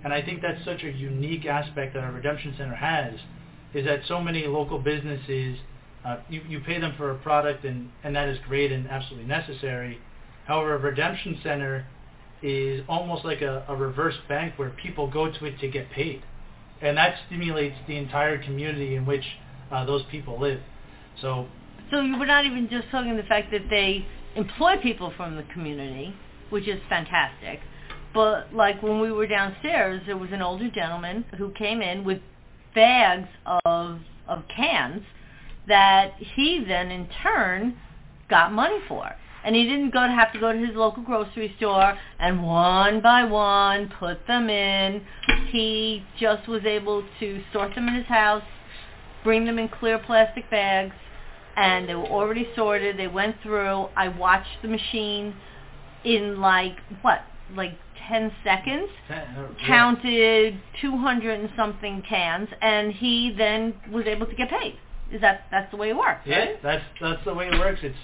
And 0.04 0.12
I 0.12 0.22
think 0.22 0.42
that's 0.42 0.64
such 0.64 0.82
a 0.82 0.90
unique 0.90 1.46
aspect 1.46 1.94
that 1.94 2.04
a 2.04 2.12
redemption 2.12 2.54
center 2.56 2.74
has, 2.74 3.14
is 3.74 3.84
that 3.86 4.00
so 4.06 4.20
many 4.20 4.46
local 4.46 4.78
businesses, 4.78 5.58
uh, 6.04 6.18
you, 6.28 6.42
you 6.48 6.60
pay 6.60 6.80
them 6.80 6.94
for 6.96 7.10
a 7.10 7.16
product 7.16 7.64
and, 7.64 7.90
and 8.04 8.14
that 8.14 8.28
is 8.28 8.38
great 8.46 8.70
and 8.72 8.88
absolutely 8.88 9.26
necessary. 9.26 9.98
However, 10.46 10.74
a 10.74 10.78
redemption 10.78 11.38
center 11.42 11.86
is 12.42 12.82
almost 12.88 13.24
like 13.24 13.42
a, 13.42 13.64
a 13.68 13.74
reverse 13.74 14.14
bank 14.28 14.54
where 14.56 14.70
people 14.70 15.10
go 15.10 15.30
to 15.30 15.44
it 15.44 15.58
to 15.60 15.68
get 15.68 15.90
paid. 15.90 16.22
And 16.80 16.96
that 16.96 17.16
stimulates 17.26 17.76
the 17.86 17.96
entire 17.96 18.42
community 18.42 18.94
in 18.94 19.04
which 19.04 19.24
uh, 19.70 19.84
those 19.84 20.02
people 20.10 20.38
live. 20.40 20.60
So 21.20 21.46
So 21.90 22.00
you 22.00 22.18
were 22.18 22.26
not 22.26 22.44
even 22.44 22.68
just 22.70 22.88
talking 22.90 23.16
the 23.16 23.22
fact 23.24 23.50
that 23.50 23.68
they 23.68 24.06
employ 24.36 24.76
people 24.82 25.12
from 25.16 25.36
the 25.36 25.42
community, 25.52 26.14
which 26.50 26.68
is 26.68 26.80
fantastic. 26.88 27.60
But 28.14 28.54
like 28.54 28.82
when 28.82 29.00
we 29.00 29.12
were 29.12 29.26
downstairs, 29.26 30.02
there 30.06 30.16
was 30.16 30.30
an 30.32 30.42
older 30.42 30.70
gentleman 30.70 31.24
who 31.36 31.50
came 31.52 31.82
in 31.82 32.04
with 32.04 32.20
bags 32.74 33.28
of 33.64 34.00
of 34.26 34.42
cans 34.54 35.02
that 35.66 36.12
he 36.18 36.64
then 36.66 36.90
in 36.90 37.08
turn 37.22 37.76
got 38.28 38.52
money 38.52 38.78
for. 38.86 39.10
And 39.44 39.54
he 39.54 39.64
didn't 39.64 39.90
go 39.90 40.06
to 40.06 40.12
have 40.12 40.32
to 40.32 40.40
go 40.40 40.52
to 40.52 40.58
his 40.58 40.74
local 40.74 41.02
grocery 41.02 41.54
store 41.58 41.96
and 42.18 42.42
one 42.42 43.00
by 43.00 43.24
one 43.24 43.92
put 43.98 44.26
them 44.26 44.50
in. 44.50 45.02
He 45.50 46.04
just 46.18 46.48
was 46.48 46.64
able 46.64 47.04
to 47.20 47.42
sort 47.52 47.74
them 47.74 47.88
in 47.88 47.94
his 47.94 48.06
house, 48.06 48.42
bring 49.24 49.44
them 49.44 49.58
in 49.58 49.68
clear 49.68 49.98
plastic 49.98 50.50
bags, 50.50 50.94
and 51.56 51.88
they 51.88 51.94
were 51.94 52.06
already 52.06 52.48
sorted. 52.56 52.98
They 52.98 53.08
went 53.08 53.36
through. 53.42 53.88
I 53.96 54.08
watched 54.08 54.62
the 54.62 54.68
machine 54.68 55.34
in 56.04 56.40
like 56.40 56.76
what, 57.02 57.20
like 57.54 57.78
10 58.08 58.32
seconds, 58.44 58.88
uh, 59.10 59.46
counted 59.66 60.60
200 60.80 61.40
and 61.40 61.50
something 61.56 62.02
cans, 62.08 62.48
and 62.60 62.92
he 62.92 63.34
then 63.36 63.74
was 63.90 64.06
able 64.06 64.26
to 64.26 64.34
get 64.34 64.48
paid. 64.50 64.76
Is 65.12 65.20
that 65.20 65.44
that's 65.50 65.70
the 65.70 65.76
way 65.76 65.90
it 65.90 65.96
works? 65.96 66.20
Yeah, 66.26 66.38
right? 66.38 66.62
that's 66.62 66.84
that's 67.00 67.24
the 67.24 67.34
way 67.34 67.48
it 67.48 67.58
works. 67.58 67.80
It's 67.82 67.96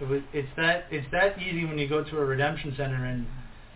it 0.00 0.08
was, 0.08 0.22
it's 0.32 0.48
that 0.56 0.86
it's 0.90 1.06
that 1.12 1.38
easy 1.40 1.64
when 1.64 1.78
you 1.78 1.88
go 1.88 2.04
to 2.04 2.18
a 2.18 2.24
redemption 2.24 2.74
center, 2.76 3.04
and 3.04 3.26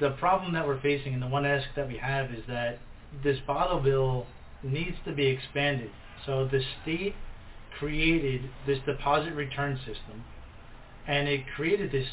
the 0.00 0.10
problem 0.12 0.52
that 0.54 0.66
we're 0.66 0.80
facing, 0.80 1.14
and 1.14 1.22
the 1.22 1.28
one 1.28 1.46
ask 1.46 1.66
that 1.76 1.88
we 1.88 1.96
have 1.98 2.30
is 2.30 2.42
that 2.48 2.78
this 3.24 3.38
bottle 3.46 3.80
bill 3.80 4.26
needs 4.62 4.96
to 5.04 5.12
be 5.12 5.26
expanded. 5.26 5.90
So 6.26 6.46
the 6.46 6.60
state 6.82 7.14
created 7.78 8.50
this 8.66 8.78
deposit 8.84 9.32
return 9.32 9.78
system, 9.78 10.24
and 11.06 11.28
it 11.28 11.44
created 11.56 11.92
this 11.92 12.06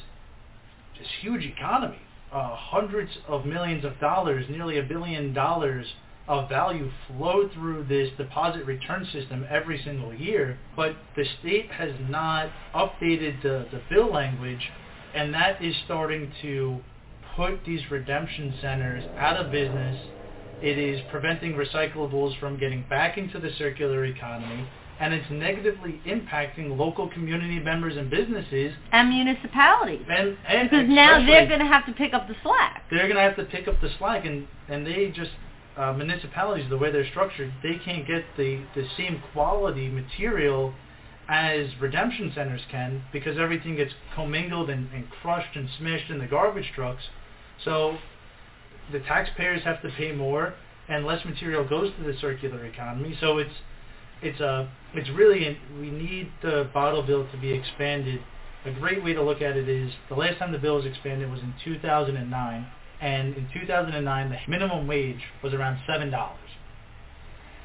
this 0.97 1.07
huge 1.21 1.43
economy, 1.43 1.99
uh, 2.31 2.55
hundreds 2.55 3.11
of 3.27 3.45
millions 3.45 3.85
of 3.85 3.99
dollars, 3.99 4.45
nearly 4.49 4.79
a 4.79 4.83
billion 4.83 5.33
dollars 5.33 5.85
of 6.27 6.49
value 6.49 6.91
flow 7.07 7.49
through 7.53 7.85
this 7.85 8.09
deposit 8.17 8.65
return 8.65 9.07
system 9.13 9.45
every 9.49 9.81
single 9.83 10.13
year, 10.13 10.57
but 10.75 10.95
the 11.15 11.25
state 11.39 11.71
has 11.71 11.91
not 12.09 12.49
updated 12.75 13.41
the, 13.43 13.65
the 13.71 13.81
bill 13.89 14.11
language, 14.11 14.69
and 15.15 15.33
that 15.33 15.63
is 15.63 15.73
starting 15.85 16.31
to 16.41 16.79
put 17.35 17.63
these 17.65 17.81
redemption 17.89 18.53
centers 18.61 19.03
out 19.17 19.37
of 19.37 19.51
business. 19.51 19.97
It 20.61 20.77
is 20.77 20.99
preventing 21.11 21.53
recyclables 21.53 22.37
from 22.39 22.57
getting 22.59 22.83
back 22.89 23.17
into 23.17 23.39
the 23.39 23.51
circular 23.57 24.05
economy, 24.05 24.67
and 24.99 25.13
it's 25.13 25.29
negatively 25.29 26.01
impacting 26.07 26.75
local 26.75 27.07
community 27.09 27.59
members 27.59 27.95
and 27.95 28.09
businesses. 28.09 28.73
And 28.91 29.09
municipalities. 29.09 30.01
And, 30.09 30.35
and 30.47 30.69
Because 30.69 30.87
now 30.89 31.23
they're 31.25 31.47
going 31.47 31.59
to 31.59 31.67
have 31.67 31.85
to 31.85 31.93
pick 31.93 32.13
up 32.13 32.27
the 32.27 32.35
slack. 32.43 32.83
they're 32.89 33.07
going 33.07 33.15
to 33.15 33.21
have 33.21 33.35
to 33.35 33.45
pick 33.45 33.67
up 33.67 33.79
the 33.79 33.89
slack, 33.99 34.25
and 34.25 34.47
and 34.67 34.85
they 34.85 35.13
just 35.15 35.31
uh, 35.77 35.93
municipalities 35.93 36.69
the 36.69 36.77
way 36.77 36.91
they're 36.91 37.09
structured, 37.09 37.53
they 37.63 37.79
can't 37.83 38.07
get 38.07 38.23
the 38.35 38.63
the 38.75 38.87
same 38.97 39.21
quality 39.33 39.89
material 39.89 40.73
as 41.29 41.67
redemption 41.81 42.31
centers 42.33 42.61
can 42.71 43.03
because 43.11 43.37
everything 43.37 43.75
gets 43.75 43.91
commingled 44.15 44.69
and, 44.69 44.89
and 44.93 45.09
crushed 45.21 45.55
and 45.55 45.69
smashed 45.77 46.09
in 46.09 46.19
the 46.19 46.27
garbage 46.27 46.71
trucks. 46.73 47.03
So 47.65 47.97
the 48.91 48.99
taxpayers 48.99 49.63
have 49.63 49.81
to 49.81 49.89
pay 49.89 50.13
more, 50.13 50.53
and 50.87 51.05
less 51.05 51.25
material 51.25 51.67
goes 51.67 51.91
to 51.97 52.03
the 52.03 52.17
circular 52.19 52.65
economy. 52.65 53.17
So 53.19 53.37
it's 53.37 53.53
it's 54.21 54.39
a 54.39 54.69
it's 54.93 55.09
really 55.09 55.57
we 55.79 55.91
need 55.91 56.31
the 56.41 56.69
bottle 56.73 57.03
bill 57.03 57.27
to 57.31 57.37
be 57.37 57.51
expanded. 57.51 58.21
A 58.65 58.71
great 58.71 59.03
way 59.03 59.13
to 59.13 59.21
look 59.21 59.41
at 59.41 59.55
it 59.55 59.69
is 59.69 59.91
the 60.09 60.15
last 60.15 60.39
time 60.39 60.51
the 60.51 60.57
bill 60.57 60.75
was 60.75 60.85
expanded 60.85 61.29
was 61.29 61.41
in 61.41 61.53
2009, 61.63 62.67
and 63.01 63.35
in 63.35 63.47
2009 63.53 64.29
the 64.29 64.37
minimum 64.49 64.87
wage 64.87 65.21
was 65.43 65.53
around 65.53 65.79
seven 65.87 66.09
dollars. 66.09 66.39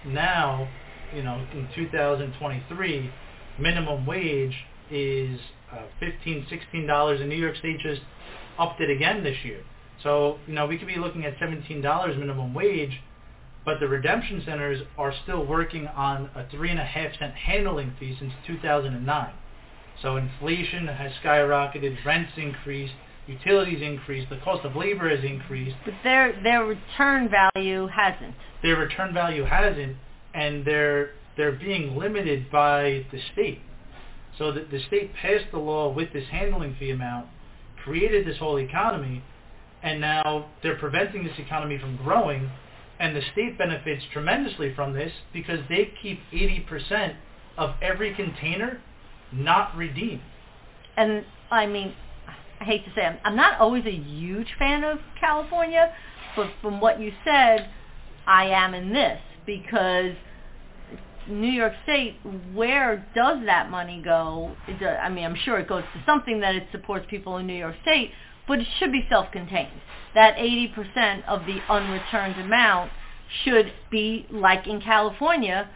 Now, 0.04 0.68
you 1.14 1.22
know, 1.22 1.46
in 1.52 1.68
2023, 1.74 3.10
minimum 3.58 4.06
wage 4.06 4.54
is 4.90 5.38
uh, 5.72 5.82
15, 6.00 6.46
16 6.48 6.86
dollars. 6.86 7.20
In 7.20 7.28
New 7.28 7.36
York 7.36 7.56
State 7.56 7.78
just 7.80 8.00
upped 8.58 8.80
it 8.80 8.90
again 8.90 9.22
this 9.22 9.36
year. 9.44 9.62
So, 10.02 10.38
you 10.46 10.54
know, 10.54 10.66
we 10.66 10.78
could 10.78 10.88
be 10.88 10.96
looking 10.96 11.24
at 11.24 11.36
$17 11.38 12.18
minimum 12.18 12.54
wage, 12.54 13.00
but 13.64 13.78
the 13.78 13.86
redemption 13.86 14.42
centers 14.44 14.82
are 14.98 15.14
still 15.22 15.46
working 15.46 15.86
on 15.86 16.28
a 16.34 16.48
three 16.50 16.70
and 16.70 16.80
a 16.80 16.84
half 16.84 17.12
cent 17.18 17.34
handling 17.34 17.94
fee 18.00 18.16
since 18.18 18.32
2009. 18.46 19.32
So 20.00 20.16
inflation 20.16 20.88
has 20.88 21.12
skyrocketed, 21.22 22.04
rents 22.04 22.32
increased, 22.36 22.94
utilities 23.26 23.82
increased, 23.82 24.30
the 24.30 24.38
cost 24.38 24.64
of 24.64 24.76
labor 24.76 25.08
has 25.08 25.24
increased. 25.24 25.76
But 25.84 25.94
their 26.02 26.40
their 26.42 26.64
return 26.64 27.30
value 27.30 27.86
hasn't. 27.86 28.34
Their 28.62 28.76
return 28.76 29.14
value 29.14 29.44
hasn't, 29.44 29.96
and 30.34 30.64
they're 30.64 31.10
they're 31.36 31.52
being 31.52 31.96
limited 31.96 32.50
by 32.50 33.06
the 33.12 33.20
state. 33.32 33.60
So 34.38 34.52
the, 34.52 34.66
the 34.70 34.80
state 34.86 35.14
passed 35.14 35.46
the 35.52 35.58
law 35.58 35.92
with 35.92 36.12
this 36.12 36.24
handling 36.30 36.76
fee 36.78 36.90
amount, 36.90 37.26
created 37.84 38.26
this 38.26 38.38
whole 38.38 38.58
economy, 38.58 39.22
and 39.82 40.00
now 40.00 40.46
they're 40.62 40.76
preventing 40.76 41.24
this 41.24 41.38
economy 41.38 41.78
from 41.78 41.96
growing, 41.96 42.50
and 42.98 43.16
the 43.16 43.22
state 43.32 43.58
benefits 43.58 44.04
tremendously 44.12 44.74
from 44.74 44.92
this 44.92 45.12
because 45.32 45.60
they 45.68 45.92
keep 46.00 46.20
80% 46.32 47.16
of 47.58 47.74
every 47.82 48.14
container 48.14 48.80
not 49.32 49.76
redeemed. 49.76 50.22
And 50.96 51.24
I 51.50 51.66
mean, 51.66 51.94
I 52.62 52.64
hate 52.64 52.84
to 52.84 52.92
say, 52.94 53.04
I'm, 53.04 53.18
I'm 53.24 53.34
not 53.34 53.58
always 53.58 53.84
a 53.86 53.90
huge 53.90 54.46
fan 54.56 54.84
of 54.84 55.00
California, 55.18 55.92
but 56.36 56.48
from 56.60 56.80
what 56.80 57.00
you 57.00 57.10
said, 57.24 57.68
I 58.24 58.44
am 58.44 58.72
in 58.72 58.92
this 58.92 59.18
because 59.44 60.12
New 61.26 61.50
York 61.50 61.72
State, 61.82 62.18
where 62.54 63.04
does 63.16 63.38
that 63.46 63.68
money 63.68 64.00
go? 64.04 64.54
It 64.68 64.80
I 64.80 65.08
mean, 65.08 65.24
I'm 65.24 65.34
sure 65.34 65.58
it 65.58 65.66
goes 65.68 65.82
to 65.82 66.02
something 66.06 66.38
that 66.38 66.54
it 66.54 66.68
supports 66.70 67.04
people 67.10 67.38
in 67.38 67.48
New 67.48 67.56
York 67.56 67.74
State, 67.82 68.12
but 68.46 68.60
it 68.60 68.66
should 68.78 68.92
be 68.92 69.04
self-contained. 69.10 69.80
That 70.14 70.36
80% 70.36 71.24
of 71.26 71.44
the 71.46 71.58
unreturned 71.68 72.40
amount 72.40 72.92
should 73.42 73.72
be, 73.90 74.28
like 74.30 74.68
in 74.68 74.80
California, 74.80 75.68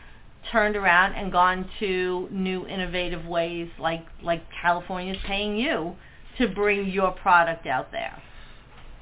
turned 0.52 0.76
around 0.76 1.14
and 1.14 1.32
gone 1.32 1.68
to 1.80 2.28
new 2.30 2.64
innovative 2.68 3.26
ways, 3.26 3.68
like 3.76 4.06
like 4.22 4.44
California's 4.62 5.18
paying 5.26 5.56
you 5.56 5.96
to 6.38 6.48
bring 6.48 6.90
your 6.90 7.12
product 7.12 7.66
out 7.66 7.92
there. 7.92 8.22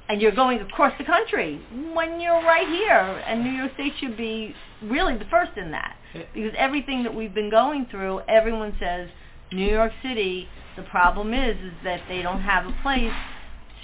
And 0.07 0.21
you're 0.21 0.31
going 0.31 0.59
across 0.59 0.93
the 0.99 1.03
country 1.03 1.59
when 1.93 2.19
you're 2.19 2.43
right 2.43 2.67
here, 2.67 3.23
and 3.27 3.43
New 3.43 3.51
York 3.51 3.73
State 3.73 3.93
should 3.99 4.15
be 4.15 4.53
really 4.83 5.17
the 5.17 5.25
first 5.25 5.57
in 5.57 5.71
that 5.71 5.95
eh. 6.13 6.23
because 6.33 6.53
everything 6.57 7.03
that 7.03 7.15
we've 7.15 7.33
been 7.33 7.49
going 7.49 7.87
through, 7.89 8.21
everyone 8.27 8.75
says 8.79 9.09
New 9.51 9.67
York 9.67 9.91
City. 10.03 10.47
The 10.75 10.83
problem 10.83 11.33
is, 11.33 11.55
is 11.57 11.73
that 11.83 12.01
they 12.07 12.21
don't 12.21 12.41
have 12.41 12.65
a 12.65 12.75
place 12.83 13.13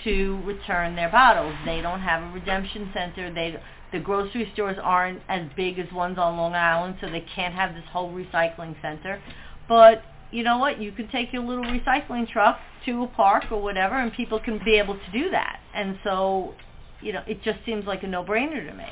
to 0.03 0.41
return 0.43 0.95
their 0.95 1.09
bottles. 1.09 1.55
They 1.65 1.81
don't 1.81 2.01
have 2.01 2.21
a 2.21 2.33
redemption 2.33 2.91
center. 2.93 3.33
They 3.33 3.59
the 3.91 3.99
grocery 3.99 4.49
stores 4.53 4.77
aren't 4.81 5.21
as 5.27 5.47
big 5.55 5.77
as 5.77 5.91
ones 5.91 6.17
on 6.17 6.37
Long 6.37 6.55
Island, 6.55 6.95
so 7.01 7.09
they 7.09 7.25
can't 7.35 7.53
have 7.53 7.73
this 7.73 7.83
whole 7.91 8.11
recycling 8.11 8.81
center. 8.81 9.21
But 9.67 10.01
you 10.31 10.43
know 10.43 10.57
what? 10.57 10.81
You 10.81 10.91
can 10.91 11.09
take 11.09 11.33
your 11.33 11.43
little 11.43 11.65
recycling 11.65 12.29
truck 12.29 12.59
to 12.85 13.03
a 13.03 13.07
park 13.07 13.45
or 13.51 13.61
whatever, 13.61 13.97
and 13.99 14.11
people 14.13 14.39
can 14.39 14.59
be 14.63 14.77
able 14.77 14.95
to 14.95 15.11
do 15.11 15.29
that. 15.31 15.59
And 15.73 15.99
so, 16.03 16.53
you 17.01 17.13
know, 17.13 17.21
it 17.27 17.43
just 17.43 17.59
seems 17.65 17.85
like 17.85 18.03
a 18.03 18.07
no-brainer 18.07 18.65
to 18.69 18.75
me. 18.75 18.85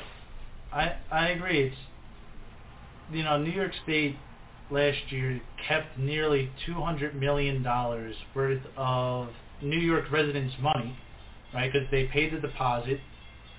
I 0.72 0.96
I 1.10 1.28
agree. 1.28 1.68
It's 1.68 1.76
you 3.10 3.24
know 3.24 3.38
New 3.38 3.50
York 3.50 3.72
State 3.82 4.16
last 4.70 4.98
year 5.10 5.40
kept 5.66 5.98
nearly 5.98 6.50
two 6.66 6.74
hundred 6.74 7.14
million 7.14 7.62
dollars 7.62 8.14
worth 8.34 8.62
of 8.76 9.30
New 9.62 9.78
York 9.78 10.10
residents' 10.12 10.54
money, 10.60 10.96
right? 11.52 11.72
Because 11.72 11.88
they 11.90 12.04
paid 12.04 12.32
the 12.32 12.40
deposit. 12.40 13.00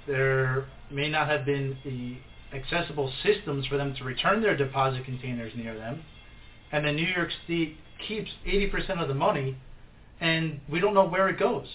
There 0.07 0.67
may 0.89 1.09
not 1.09 1.27
have 1.27 1.45
been 1.45 1.77
the 1.83 2.17
accessible 2.55 3.11
systems 3.23 3.65
for 3.67 3.77
them 3.77 3.93
to 3.95 4.03
return 4.03 4.41
their 4.41 4.57
deposit 4.57 5.05
containers 5.05 5.53
near 5.55 5.77
them, 5.77 6.03
and 6.71 6.85
then 6.85 6.95
New 6.95 7.07
York 7.07 7.29
State 7.45 7.77
keeps 8.07 8.29
eighty 8.45 8.67
percent 8.67 8.99
of 8.99 9.07
the 9.07 9.13
money, 9.13 9.57
and 10.19 10.59
we 10.69 10.79
don't 10.79 10.93
know 10.93 11.07
where 11.07 11.29
it 11.29 11.39
goes. 11.39 11.67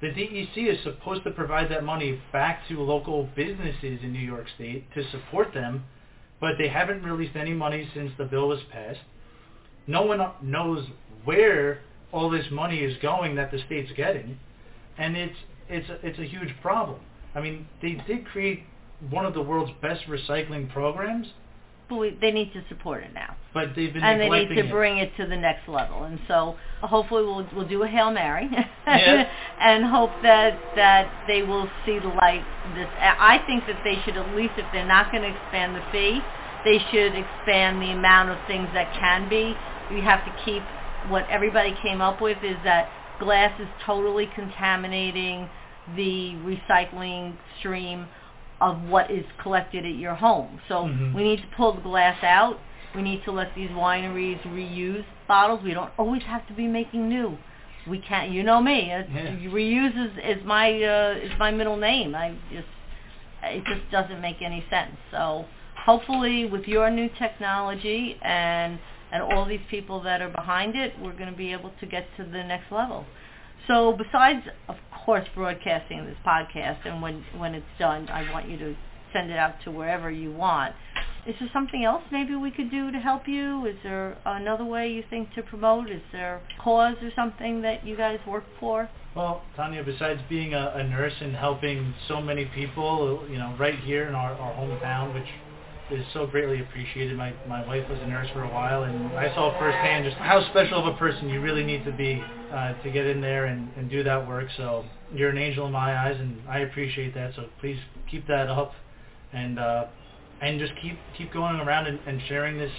The 0.00 0.08
DEC 0.08 0.56
is 0.56 0.82
supposed 0.84 1.24
to 1.24 1.30
provide 1.30 1.70
that 1.70 1.82
money 1.82 2.20
back 2.32 2.68
to 2.68 2.80
local 2.80 3.28
businesses 3.34 4.00
in 4.02 4.12
New 4.12 4.18
York 4.18 4.46
State 4.54 4.92
to 4.92 5.10
support 5.10 5.54
them, 5.54 5.84
but 6.38 6.58
they 6.58 6.68
haven't 6.68 7.02
released 7.02 7.34
any 7.34 7.54
money 7.54 7.88
since 7.94 8.12
the 8.18 8.26
bill 8.26 8.48
was 8.48 8.60
passed. 8.70 9.00
No 9.86 10.02
one 10.02 10.20
knows 10.42 10.86
where 11.24 11.80
all 12.12 12.28
this 12.28 12.44
money 12.50 12.78
is 12.80 12.96
going 13.00 13.36
that 13.36 13.50
the 13.50 13.58
state's 13.66 13.90
getting, 13.96 14.38
and 14.98 15.16
it's 15.16 15.36
it's 15.68 15.88
a, 15.88 16.06
it's 16.06 16.18
a 16.18 16.24
huge 16.24 16.54
problem. 16.60 17.00
I 17.34 17.40
mean, 17.40 17.66
they 17.82 18.00
did 18.06 18.26
create 18.26 18.64
one 19.10 19.26
of 19.26 19.34
the 19.34 19.42
world's 19.42 19.72
best 19.82 20.04
recycling 20.06 20.70
programs, 20.72 21.26
But 21.88 21.96
we, 21.96 22.18
they 22.20 22.32
need 22.32 22.52
to 22.54 22.62
support 22.68 23.04
it 23.04 23.14
now. 23.14 23.36
but 23.54 23.76
they've 23.76 23.92
been 23.92 24.02
and 24.02 24.20
they 24.20 24.28
need 24.28 24.48
to 24.48 24.66
it. 24.66 24.70
bring 24.70 24.98
it 24.98 25.16
to 25.18 25.26
the 25.26 25.36
next 25.36 25.68
level. 25.68 26.02
And 26.02 26.18
so 26.26 26.56
hopefully 26.80 27.22
we'll 27.24 27.46
we'll 27.54 27.68
do 27.68 27.82
a 27.84 27.86
hail 27.88 28.10
mary, 28.10 28.48
Yeah. 28.86 29.28
and 29.60 29.84
hope 29.84 30.10
that 30.22 30.58
that 30.74 31.24
they 31.28 31.42
will 31.42 31.68
see 31.84 31.98
the 32.00 32.08
light. 32.08 32.44
This 32.74 32.88
I 33.00 33.38
think 33.46 33.66
that 33.66 33.80
they 33.84 33.96
should 34.04 34.16
at 34.16 34.34
least, 34.34 34.54
if 34.58 34.66
they're 34.72 34.86
not 34.86 35.12
going 35.12 35.22
to 35.22 35.28
expand 35.30 35.76
the 35.76 35.82
fee, 35.92 36.20
they 36.64 36.78
should 36.90 37.14
expand 37.14 37.80
the 37.80 37.92
amount 37.92 38.30
of 38.30 38.38
things 38.48 38.68
that 38.74 38.92
can 38.98 39.28
be. 39.28 39.54
You 39.94 40.02
have 40.02 40.24
to 40.24 40.32
keep 40.44 40.62
what 41.08 41.24
everybody 41.30 41.72
came 41.82 42.00
up 42.00 42.20
with 42.20 42.38
is 42.42 42.56
that 42.64 42.90
glass 43.20 43.58
is 43.60 43.68
totally 43.84 44.26
contaminating 44.34 45.48
the 45.94 46.32
recycling 46.42 47.36
stream 47.60 48.08
of 48.60 48.82
what 48.84 49.10
is 49.10 49.24
collected 49.42 49.84
at 49.84 49.94
your 49.96 50.14
home. 50.14 50.60
So 50.68 50.84
Mhm. 50.84 51.14
we 51.14 51.22
need 51.22 51.40
to 51.42 51.48
pull 51.56 51.74
the 51.74 51.82
glass 51.82 52.22
out. 52.24 52.58
We 52.94 53.02
need 53.02 53.22
to 53.24 53.32
let 53.32 53.54
these 53.54 53.70
wineries 53.70 54.40
reuse 54.42 55.04
bottles. 55.28 55.62
We 55.62 55.74
don't 55.74 55.92
always 55.98 56.22
have 56.22 56.46
to 56.46 56.52
be 56.54 56.66
making 56.66 57.08
new. 57.08 57.36
We 57.86 57.98
can't. 57.98 58.30
You 58.30 58.42
know 58.42 58.60
me. 58.60 58.90
It's, 58.90 59.10
Yeah. 59.10 59.50
Reuse 59.50 59.96
is, 59.96 60.38
is 60.38 60.44
my 60.44 60.82
uh, 60.82 61.14
is 61.22 61.38
my 61.38 61.50
middle 61.50 61.76
name. 61.76 62.14
I 62.14 62.34
just 62.50 62.68
it 63.42 63.64
just 63.66 63.88
doesn't 63.90 64.20
make 64.20 64.42
any 64.42 64.64
sense. 64.70 64.96
So 65.10 65.44
hopefully, 65.84 66.46
with 66.46 66.66
your 66.66 66.90
new 66.90 67.08
technology 67.18 68.18
and 68.22 68.78
and 69.12 69.22
all 69.22 69.44
these 69.44 69.60
people 69.70 70.00
that 70.00 70.20
are 70.20 70.30
behind 70.30 70.74
it, 70.74 70.98
we're 71.00 71.12
going 71.12 71.30
to 71.30 71.36
be 71.36 71.52
able 71.52 71.70
to 71.78 71.86
get 71.86 72.08
to 72.16 72.24
the 72.24 72.42
next 72.42 72.72
level. 72.72 73.06
So 73.68 73.92
besides, 73.92 74.44
of 74.68 74.76
course, 75.06 75.26
broadcasting 75.36 76.04
this 76.04 76.16
podcast, 76.26 76.84
and 76.84 77.00
when 77.00 77.24
when 77.38 77.54
it's 77.54 77.64
done, 77.78 78.08
I 78.08 78.30
want 78.32 78.48
you 78.48 78.58
to 78.58 78.74
send 79.12 79.30
it 79.30 79.38
out 79.38 79.54
to 79.64 79.70
wherever 79.70 80.10
you 80.10 80.32
want. 80.32 80.74
Is 81.26 81.34
there 81.38 81.48
something 81.52 81.84
else 81.84 82.02
maybe 82.10 82.34
we 82.34 82.50
could 82.50 82.70
do 82.72 82.90
to 82.90 82.98
help 82.98 83.26
you? 83.26 83.66
Is 83.66 83.76
there 83.84 84.18
another 84.26 84.64
way 84.64 84.90
you 84.90 85.04
think 85.08 85.32
to 85.34 85.42
promote? 85.42 85.90
Is 85.90 86.02
there 86.12 86.36
a 86.36 86.62
cause 86.62 86.96
or 87.02 87.10
something 87.14 87.62
that 87.62 87.86
you 87.86 87.96
guys 87.96 88.18
work 88.26 88.44
for? 88.60 88.88
Well, 89.14 89.42
Tonia, 89.56 89.84
besides 89.84 90.20
being 90.28 90.54
a, 90.54 90.72
a 90.74 90.84
nurse 90.84 91.14
and 91.20 91.34
helping 91.34 91.94
so 92.08 92.20
many 92.20 92.44
people, 92.46 93.26
you 93.30 93.38
know, 93.38 93.56
right 93.58 93.78
here 93.78 94.08
in 94.08 94.14
our, 94.14 94.32
our 94.34 94.54
hometown, 94.54 95.14
which 95.14 95.26
is 95.90 96.04
so 96.12 96.26
greatly 96.26 96.60
appreciated. 96.60 97.16
My 97.16 97.34
my 97.46 97.64
wife 97.66 97.88
was 97.88 97.98
a 98.00 98.06
nurse 98.06 98.28
for 98.32 98.42
a 98.42 98.48
while, 98.52 98.84
and 98.84 99.16
I 99.16 99.32
saw 99.34 99.56
firsthand 99.58 100.04
just 100.04 100.16
how 100.16 100.44
special 100.50 100.78
of 100.78 100.94
a 100.94 100.98
person 100.98 101.28
you 101.28 101.40
really 101.40 101.64
need 101.64 101.84
to 101.84 101.92
be 101.92 102.22
uh, 102.52 102.74
to 102.82 102.90
get 102.90 103.06
in 103.06 103.20
there 103.20 103.46
and, 103.46 103.68
and 103.76 103.88
do 103.88 104.02
that 104.02 104.26
work. 104.26 104.48
So 104.56 104.84
you're 105.14 105.30
an 105.30 105.38
angel 105.38 105.66
in 105.66 105.72
my 105.72 105.96
eyes, 105.96 106.16
and 106.18 106.36
I 106.48 106.60
appreciate 106.60 107.14
that. 107.14 107.34
So 107.36 107.46
please 107.60 107.78
keep 108.10 108.26
that 108.26 108.48
up, 108.48 108.72
and 109.32 109.58
uh, 109.58 109.86
and 110.40 110.58
just 110.58 110.72
keep 110.82 110.98
keep 111.16 111.32
going 111.32 111.56
around 111.56 111.86
and, 111.86 112.00
and 112.06 112.20
sharing 112.28 112.58
this, 112.58 112.72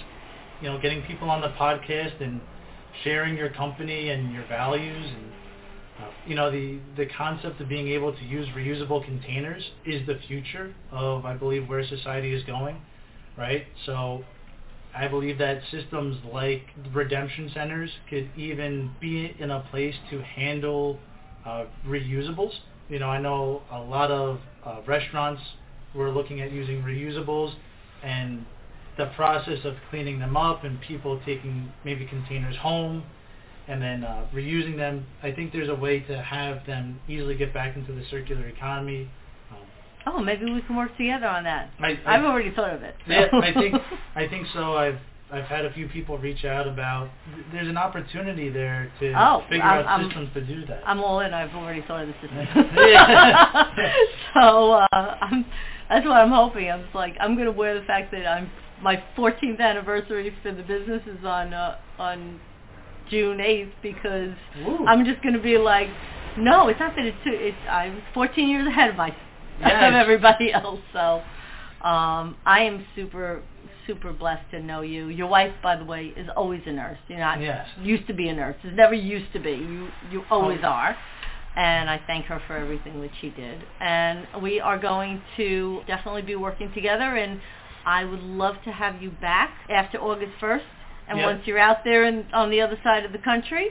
you 0.60 0.68
know, 0.68 0.78
getting 0.80 1.02
people 1.02 1.30
on 1.30 1.40
the 1.40 1.50
podcast 1.58 2.22
and 2.22 2.40
sharing 3.04 3.36
your 3.36 3.50
company 3.50 4.10
and 4.10 4.32
your 4.32 4.46
values 4.46 5.06
and 5.14 5.32
uh, 5.98 6.10
you 6.26 6.34
know, 6.36 6.50
the, 6.50 6.78
the 6.96 7.06
concept 7.06 7.60
of 7.60 7.68
being 7.68 7.88
able 7.88 8.12
to 8.12 8.24
use 8.24 8.46
reusable 8.56 9.04
containers 9.04 9.64
is 9.84 10.06
the 10.06 10.18
future 10.28 10.72
of, 10.92 11.24
I 11.24 11.34
believe, 11.34 11.68
where 11.68 11.84
society 11.86 12.32
is 12.32 12.44
going, 12.44 12.76
right? 13.38 13.64
So 13.86 14.24
I 14.94 15.08
believe 15.08 15.38
that 15.38 15.60
systems 15.70 16.16
like 16.32 16.62
redemption 16.92 17.50
centers 17.54 17.90
could 18.10 18.28
even 18.36 18.90
be 19.00 19.34
in 19.38 19.50
a 19.50 19.60
place 19.70 19.94
to 20.10 20.20
handle 20.22 20.98
uh, 21.46 21.66
reusables. 21.86 22.52
You 22.88 22.98
know, 22.98 23.08
I 23.08 23.20
know 23.20 23.62
a 23.70 23.80
lot 23.80 24.10
of 24.10 24.40
uh, 24.64 24.80
restaurants 24.86 25.42
were 25.94 26.10
looking 26.10 26.40
at 26.40 26.52
using 26.52 26.82
reusables, 26.82 27.54
and 28.02 28.44
the 28.96 29.06
process 29.16 29.58
of 29.64 29.74
cleaning 29.90 30.18
them 30.18 30.36
up 30.36 30.64
and 30.64 30.80
people 30.80 31.20
taking 31.24 31.72
maybe 31.84 32.04
containers 32.06 32.56
home 32.56 33.04
and 33.68 33.80
then 33.80 34.02
uh, 34.02 34.26
reusing 34.34 34.76
them. 34.76 35.06
I 35.22 35.30
think 35.30 35.52
there's 35.52 35.68
a 35.68 35.74
way 35.74 36.00
to 36.00 36.22
have 36.22 36.66
them 36.66 37.00
easily 37.08 37.36
get 37.36 37.54
back 37.54 37.76
into 37.76 37.92
the 37.92 38.02
circular 38.10 38.46
economy. 38.48 39.08
Oh, 40.10 40.20
maybe 40.20 40.44
we 40.50 40.62
can 40.62 40.76
work 40.76 40.96
together 40.96 41.26
on 41.26 41.44
that. 41.44 41.70
I, 41.80 41.98
I've 42.06 42.24
already 42.24 42.50
thought 42.54 42.72
of 42.74 42.82
it. 42.82 42.94
yeah, 43.06 43.26
I 43.32 43.52
think 43.52 43.74
I 44.14 44.26
think 44.28 44.46
so. 44.54 44.74
I've 44.76 44.98
I've 45.30 45.44
had 45.44 45.66
a 45.66 45.72
few 45.74 45.88
people 45.88 46.16
reach 46.16 46.46
out 46.46 46.66
about 46.66 47.10
there's 47.52 47.68
an 47.68 47.76
opportunity 47.76 48.48
there 48.48 48.90
to 49.00 49.12
Oh, 49.14 49.42
figure 49.48 49.62
I'm- 49.62 49.84
out 49.84 49.86
I'm- 49.86 50.04
systems 50.08 50.30
to 50.34 50.40
do 50.40 50.64
that. 50.66 50.82
I'm 50.86 51.00
all 51.00 51.20
in. 51.20 51.34
I've 51.34 51.54
already 51.54 51.82
thought 51.82 52.02
of 52.02 52.08
the 52.08 52.14
system. 52.22 52.38
So 54.34 54.72
uh, 54.72 54.86
I'm, 54.92 55.44
that's 55.88 56.06
what 56.06 56.16
I'm 56.16 56.30
hoping. 56.30 56.70
I'm 56.70 56.82
just 56.84 56.94
like 56.94 57.16
I'm 57.20 57.36
gonna 57.36 57.52
wear 57.52 57.78
the 57.78 57.84
fact 57.86 58.10
that 58.12 58.26
I'm 58.26 58.50
my 58.82 59.02
14th 59.16 59.58
anniversary 59.60 60.32
for 60.42 60.52
the 60.52 60.62
business 60.62 61.02
is 61.06 61.24
on 61.24 61.52
uh, 61.52 61.76
on 61.98 62.38
June 63.10 63.38
8th 63.38 63.72
because 63.82 64.32
Woo. 64.64 64.86
I'm 64.86 65.04
just 65.04 65.22
gonna 65.22 65.40
be 65.42 65.58
like, 65.58 65.88
no, 66.38 66.68
it's 66.68 66.78
not 66.78 66.94
that 66.96 67.04
it's 67.04 67.16
too. 67.24 67.32
It's 67.32 67.56
I'm 67.70 68.02
14 68.14 68.48
years 68.48 68.66
ahead 68.68 68.90
of 68.90 68.96
my 68.96 69.14
Yes. 69.60 69.88
of 69.88 69.94
everybody 69.94 70.52
else. 70.52 70.80
So 70.92 71.22
um, 71.86 72.36
I 72.46 72.60
am 72.60 72.84
super 72.94 73.42
super 73.86 74.12
blessed 74.12 74.50
to 74.50 74.60
know 74.60 74.82
you. 74.82 75.08
Your 75.08 75.28
wife, 75.28 75.52
by 75.62 75.74
the 75.74 75.84
way, 75.84 76.12
is 76.14 76.28
always 76.36 76.60
a 76.66 76.72
nurse. 76.72 76.98
You're 77.08 77.18
not 77.20 77.40
Yes. 77.40 77.66
used 77.80 78.06
to 78.08 78.12
be 78.12 78.28
a 78.28 78.34
nurse. 78.34 78.56
It's 78.62 78.76
never 78.76 78.92
used 78.94 79.32
to 79.32 79.38
be. 79.40 79.52
You 79.52 79.88
you 80.10 80.24
always 80.30 80.60
Oh. 80.62 80.68
are. 80.68 80.96
And 81.56 81.88
I 81.90 81.98
thank 82.06 82.26
her 82.26 82.40
for 82.46 82.56
everything 82.56 83.00
that 83.00 83.10
she 83.20 83.30
did. 83.30 83.58
And 83.80 84.26
we 84.42 84.60
are 84.60 84.78
going 84.78 85.20
to 85.38 85.80
definitely 85.88 86.22
be 86.22 86.36
working 86.36 86.70
together. 86.72 87.16
And 87.16 87.40
I 87.84 88.04
would 88.04 88.22
love 88.22 88.56
to 88.64 88.70
have 88.70 89.02
you 89.02 89.10
back 89.10 89.50
after 89.70 89.98
August 89.98 90.32
1st. 90.40 90.62
And 91.08 91.18
Yep. 91.18 91.24
once 91.26 91.46
you're 91.46 91.58
out 91.58 91.82
there 91.84 92.04
and 92.04 92.26
on 92.34 92.50
the 92.50 92.60
other 92.60 92.78
side 92.84 93.04
of 93.06 93.12
the 93.12 93.18
country, 93.18 93.70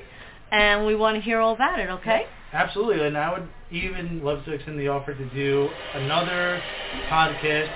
and 0.52 0.86
we 0.86 0.96
want 0.96 1.16
to 1.16 1.22
hear 1.22 1.40
all 1.40 1.54
about 1.54 1.80
it. 1.80 1.90
Okay? 1.90 2.26
Absolutely, 2.54 3.06
and 3.06 3.18
I 3.18 3.32
would 3.32 3.50
even 3.72 4.24
love 4.24 4.46
to 4.46 4.54
extend 4.54 4.80
the 4.80 4.88
offer 4.88 5.14
to 5.14 5.26
do 5.30 5.70
another 5.94 6.64
podcast 7.10 7.72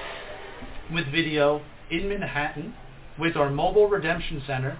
with 0.91 1.11
video 1.11 1.61
in 1.89 2.07
Manhattan 2.07 2.73
with 3.19 3.35
our 3.35 3.49
mobile 3.49 3.87
redemption 3.87 4.41
center 4.47 4.79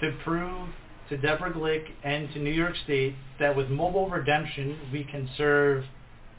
to 0.00 0.12
prove 0.24 0.68
to 1.08 1.16
Deborah 1.16 1.52
Glick 1.52 1.84
and 2.04 2.32
to 2.32 2.38
New 2.38 2.50
York 2.50 2.74
State 2.84 3.14
that 3.38 3.56
with 3.56 3.68
mobile 3.68 4.10
redemption 4.10 4.78
we 4.92 5.04
can 5.04 5.28
serve 5.36 5.84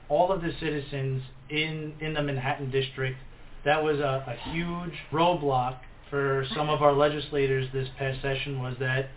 all 0.09 0.31
of 0.31 0.41
the 0.41 0.51
citizens 0.59 1.23
in, 1.49 1.93
in 2.01 2.13
the 2.13 2.21
Manhattan 2.21 2.69
district. 2.69 3.17
That 3.65 3.83
was 3.83 3.99
a, 3.99 4.23
a 4.27 4.51
huge 4.51 4.93
roadblock 5.11 5.79
for 6.09 6.45
some 6.55 6.69
of 6.69 6.81
our 6.81 6.93
legislators 6.93 7.67
this 7.73 7.87
past 7.97 8.21
session 8.21 8.61
was 8.61 8.75
that 8.79 9.09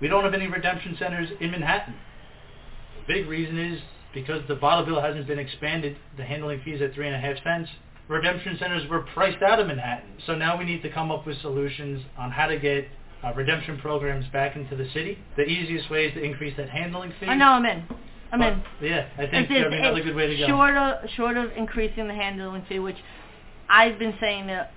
we 0.00 0.08
don't 0.08 0.24
have 0.24 0.34
any 0.34 0.46
redemption 0.46 0.96
centers 0.98 1.28
in 1.40 1.50
Manhattan. 1.50 1.94
The 3.06 3.14
big 3.14 3.28
reason 3.28 3.58
is 3.58 3.80
because 4.14 4.42
the 4.48 4.54
bottle 4.54 4.84
bill 4.84 5.00
hasn't 5.00 5.26
been 5.26 5.38
expanded, 5.38 5.96
the 6.16 6.24
handling 6.24 6.60
fees 6.64 6.80
at 6.82 6.94
three 6.94 7.06
and 7.06 7.14
a 7.16 7.18
half 7.20 7.42
cents. 7.42 7.70
Redemption 8.08 8.56
centers 8.58 8.88
were 8.88 9.00
priced 9.00 9.42
out 9.42 9.58
of 9.58 9.66
Manhattan. 9.66 10.10
So 10.26 10.34
now 10.34 10.56
we 10.56 10.64
need 10.64 10.82
to 10.82 10.90
come 10.90 11.10
up 11.10 11.26
with 11.26 11.40
solutions 11.40 12.02
on 12.16 12.30
how 12.30 12.46
to 12.46 12.58
get 12.58 12.86
uh, 13.24 13.32
redemption 13.34 13.78
programs 13.78 14.26
back 14.32 14.54
into 14.56 14.76
the 14.76 14.88
city. 14.92 15.18
The 15.36 15.44
easiest 15.44 15.90
way 15.90 16.06
is 16.06 16.14
to 16.14 16.22
increase 16.22 16.56
that 16.56 16.68
handling 16.68 17.12
fee. 17.18 17.26
I 17.26 17.34
know 17.36 17.46
I'm 17.50 17.66
in. 17.66 17.84
I'm 18.32 18.42
in. 18.42 18.62
Yeah, 18.80 19.06
I 19.16 19.26
think 19.26 19.50
It's- 19.50 19.70
be 19.70 19.76
another 19.76 20.02
good 20.02 20.14
way 20.14 20.26
to 20.28 20.36
go. 20.36 20.46
Short 20.46 20.76
of 20.76 21.10
short 21.10 21.36
of 21.36 21.52
increasing 21.56 22.06
the 22.08 22.14
handling 22.14 22.62
fee, 22.68 22.78
which 22.78 22.96
I've 23.68 23.98
been 23.98 24.14
saying 24.20 24.46
that 24.48 24.72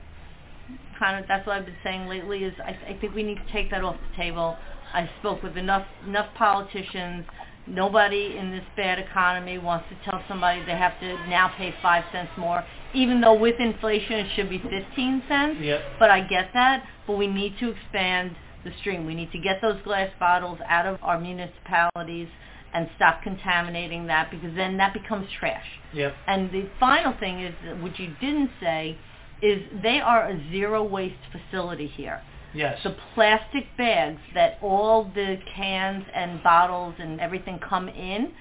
kind 0.97 1.19
of 1.19 1.27
that's 1.27 1.45
what 1.47 1.58
I've 1.58 1.65
been 1.65 1.75
saying 1.84 2.08
lately 2.08 2.43
is 2.43 2.53
I, 2.63 2.77
I 2.89 2.97
think 2.99 3.15
we 3.15 3.23
need 3.23 3.38
to 3.38 3.51
take 3.51 3.69
that 3.71 3.84
off 3.84 3.95
the 4.10 4.15
table. 4.15 4.58
I 4.93 5.10
spoke 5.19 5.43
with 5.43 5.58
enough 5.58 5.86
enough 6.06 6.34
politicians. 6.36 7.25
Nobody 7.67 8.36
in 8.38 8.49
this 8.49 8.63
bad 8.75 8.97
economy 8.97 9.60
wants 9.60 9.86
to 9.89 10.10
tell 10.10 10.23
somebody 10.28 10.63
they 10.65 10.78
have 10.78 10.99
to 11.02 11.08
now 11.30 11.54
pay 11.56 11.73
five 11.84 12.04
cents 12.12 12.32
more, 12.38 12.63
even 12.95 13.21
though 13.21 13.38
with 13.38 13.60
inflation 13.60 14.13
it 14.13 14.28
should 14.36 14.49
be 14.49 14.58
fifteen 14.58 15.21
cents. 15.28 15.60
Yep. 15.62 15.82
But 15.99 16.10
I 16.10 16.21
get 16.21 16.49
that. 16.54 16.84
But 17.06 17.17
we 17.17 17.28
need 17.28 17.58
to 17.60 17.69
expand 17.69 18.36
the 18.63 18.71
stream. 18.80 19.06
We 19.06 19.13
need 19.15 19.32
to 19.32 19.39
get 19.39 19.62
those 19.62 19.80
glass 19.84 20.10
bottles 20.19 20.60
out 20.67 20.86
of 20.86 20.97
our 21.04 21.19
municipalities 21.19 22.28
and 22.73 22.89
stop 22.95 23.21
contaminating 23.23 24.08
that 24.08 24.30
because 24.32 24.56
then 24.56 24.78
that 24.78 24.93
becomes 24.93 25.28
trash. 25.39 25.65
Yep. 25.93 26.13
And 26.28 26.52
the 26.52 26.69
final 26.80 27.13
thing 27.19 27.41
is, 27.41 27.54
what 27.82 27.97
you 27.99 28.13
didn't 28.19 28.52
say, 28.60 28.97
is 29.41 29.62
they 29.82 29.99
are 29.99 30.30
a 30.30 30.49
zero 30.52 30.84
waste 30.84 31.15
facility 31.32 31.88
here. 31.88 32.21
Yes. 32.53 32.79
The 32.83 32.95
plastic 33.13 33.65
bags 33.77 34.21
that 34.33 34.57
all 34.62 35.05
the 35.13 35.38
cans 35.55 36.03
and 36.13 36.41
bottles 36.41 36.95
and 36.99 37.19
everything 37.19 37.59
come 37.59 37.89
in, 37.89 38.31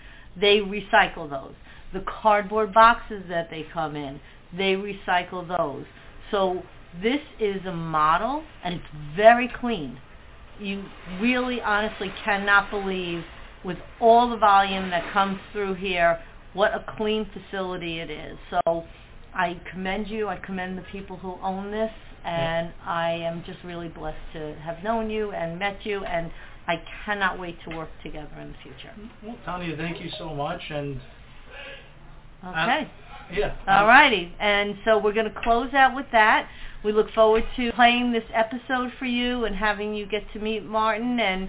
they 0.41 0.59
recycle 0.59 1.29
those. 1.29 1.55
The 1.93 2.05
cardboard 2.23 2.73
boxes 2.73 3.25
that 3.29 3.51
they 3.51 3.67
come 3.73 3.97
in, 3.97 4.21
they 4.57 4.75
recycle 4.75 5.47
those. 5.47 5.85
So 6.31 6.63
this 7.03 7.21
is 7.39 7.65
a 7.67 7.73
model 7.73 8.43
and 8.65 8.75
it's 8.75 9.17
very 9.17 9.51
clean. 9.61 9.99
You 10.61 10.85
really 11.21 11.61
honestly 11.61 12.13
cannot 12.25 12.71
believe 12.71 13.25
with 13.65 13.79
all 14.01 14.29
the 14.29 14.37
volume 14.37 14.91
that 14.91 15.13
comes 15.13 15.39
through 15.53 15.75
here 15.75 16.19
what 16.55 16.73
a 16.73 16.85
clean 16.97 17.29
facility 17.33 18.01
it 18.01 18.11
is. 18.11 18.39
So 18.51 18.85
I 19.35 19.61
commend 19.71 20.09
you. 20.09 20.29
I 20.29 20.37
commend 20.37 20.79
the 20.79 20.83
people 20.91 21.17
who 21.17 21.37
own 21.43 21.71
this, 21.71 21.93
and 22.29 22.73
I 22.85 23.13
am 23.13 23.43
just 23.47 23.59
really 23.65 23.89
blessed 23.89 24.19
to 24.35 24.55
have 24.63 24.83
known 24.85 25.09
you 25.09 25.33
and 25.33 25.59
met 25.59 25.79
you, 25.85 26.05
and 26.05 26.31
I 26.67 26.83
cannot 27.05 27.39
wait 27.39 27.57
to 27.67 27.75
work 27.75 27.89
together 28.03 28.35
in 28.41 28.49
the 28.49 28.59
future. 28.63 28.93
Well, 29.25 29.37
Tonia, 29.47 29.77
thank 29.77 30.01
you 30.01 30.11
so 30.19 30.35
much, 30.35 30.61
and 30.71 31.01
Okay. 32.47 32.89
yeah. 33.33 33.57
All 33.67 33.87
righty. 33.87 34.33
And 34.39 34.77
so 34.85 34.99
we're 34.99 35.15
going 35.15 35.33
to 35.33 35.41
close 35.43 35.73
out 35.75 35.97
with 35.97 36.07
that. 36.13 36.49
We 36.85 36.93
look 36.93 37.11
forward 37.13 37.45
to 37.57 37.73
playing 37.73 38.13
this 38.13 38.25
episode 38.33 38.93
for 38.99 39.07
you 39.07 39.45
and 39.45 39.57
having 39.57 39.95
you 39.95 40.07
get 40.07 40.23
to 40.35 40.39
meet 40.39 40.65
Martin 40.65 41.19
and 41.19 41.49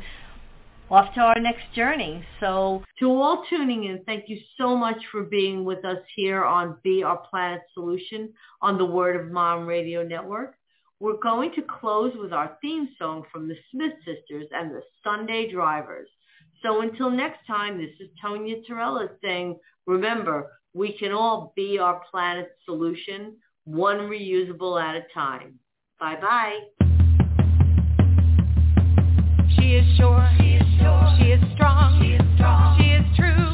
off 0.89 1.13
to 1.13 1.20
our 1.20 1.39
next 1.39 1.72
journey. 1.76 2.24
So 2.39 2.84
to 3.00 3.06
all 3.12 3.46
tuning 3.50 3.84
in, 3.84 4.04
thank 4.06 4.28
you 4.28 4.39
so 4.58 4.76
much 4.76 4.98
for 5.12 5.24
being 5.24 5.63
with 5.63 5.86
us 5.86 6.00
here 6.15 6.44
on 6.44 6.78
Be 6.84 7.04
Our 7.04 7.18
Planet 7.18 7.62
Solution 7.76 8.34
on 8.62 8.78
the 8.80 8.86
Word 8.86 9.15
of 9.15 9.32
Mom 9.32 9.68
Radio 9.68 10.04
Network. 10.04 10.56
We're 11.02 11.18
going 11.24 11.54
to 11.56 11.62
close 11.62 12.12
with 12.20 12.34
our 12.34 12.58
theme 12.62 12.90
song 12.98 13.24
from 13.32 13.48
the 13.48 13.56
Smith 13.72 13.94
Sisters 14.00 14.48
and 14.52 14.70
the 14.70 14.82
Sunday 15.02 15.50
Drivers. 15.50 16.10
So 16.62 16.82
until 16.82 17.10
next 17.10 17.40
time, 17.48 17.78
this 17.78 17.92
is 18.02 18.10
Tonia 18.22 18.62
Torella 18.70 19.08
saying, 19.24 19.58
remember, 19.88 20.52
we 20.74 20.98
can 20.98 21.14
all 21.14 21.54
be 21.56 21.80
our 21.80 22.02
planet's 22.12 22.50
solution, 22.66 23.38
one 23.64 24.10
reusable 24.10 24.82
at 24.82 24.98
a 24.98 25.06
time. 25.14 25.58
Bye-bye. 26.02 26.60
She 29.56 29.76
is 29.76 29.96
sure. 29.96 30.30
She 30.38 30.56
is 30.56 30.68
sure. 30.80 31.16
She 31.18 31.28
is 31.32 31.42
strong. 31.56 32.02
She 32.02 32.10
is 32.10 32.36
strong. 32.36 32.78
She 32.78 32.90
is 32.90 33.06
true. 33.16 33.49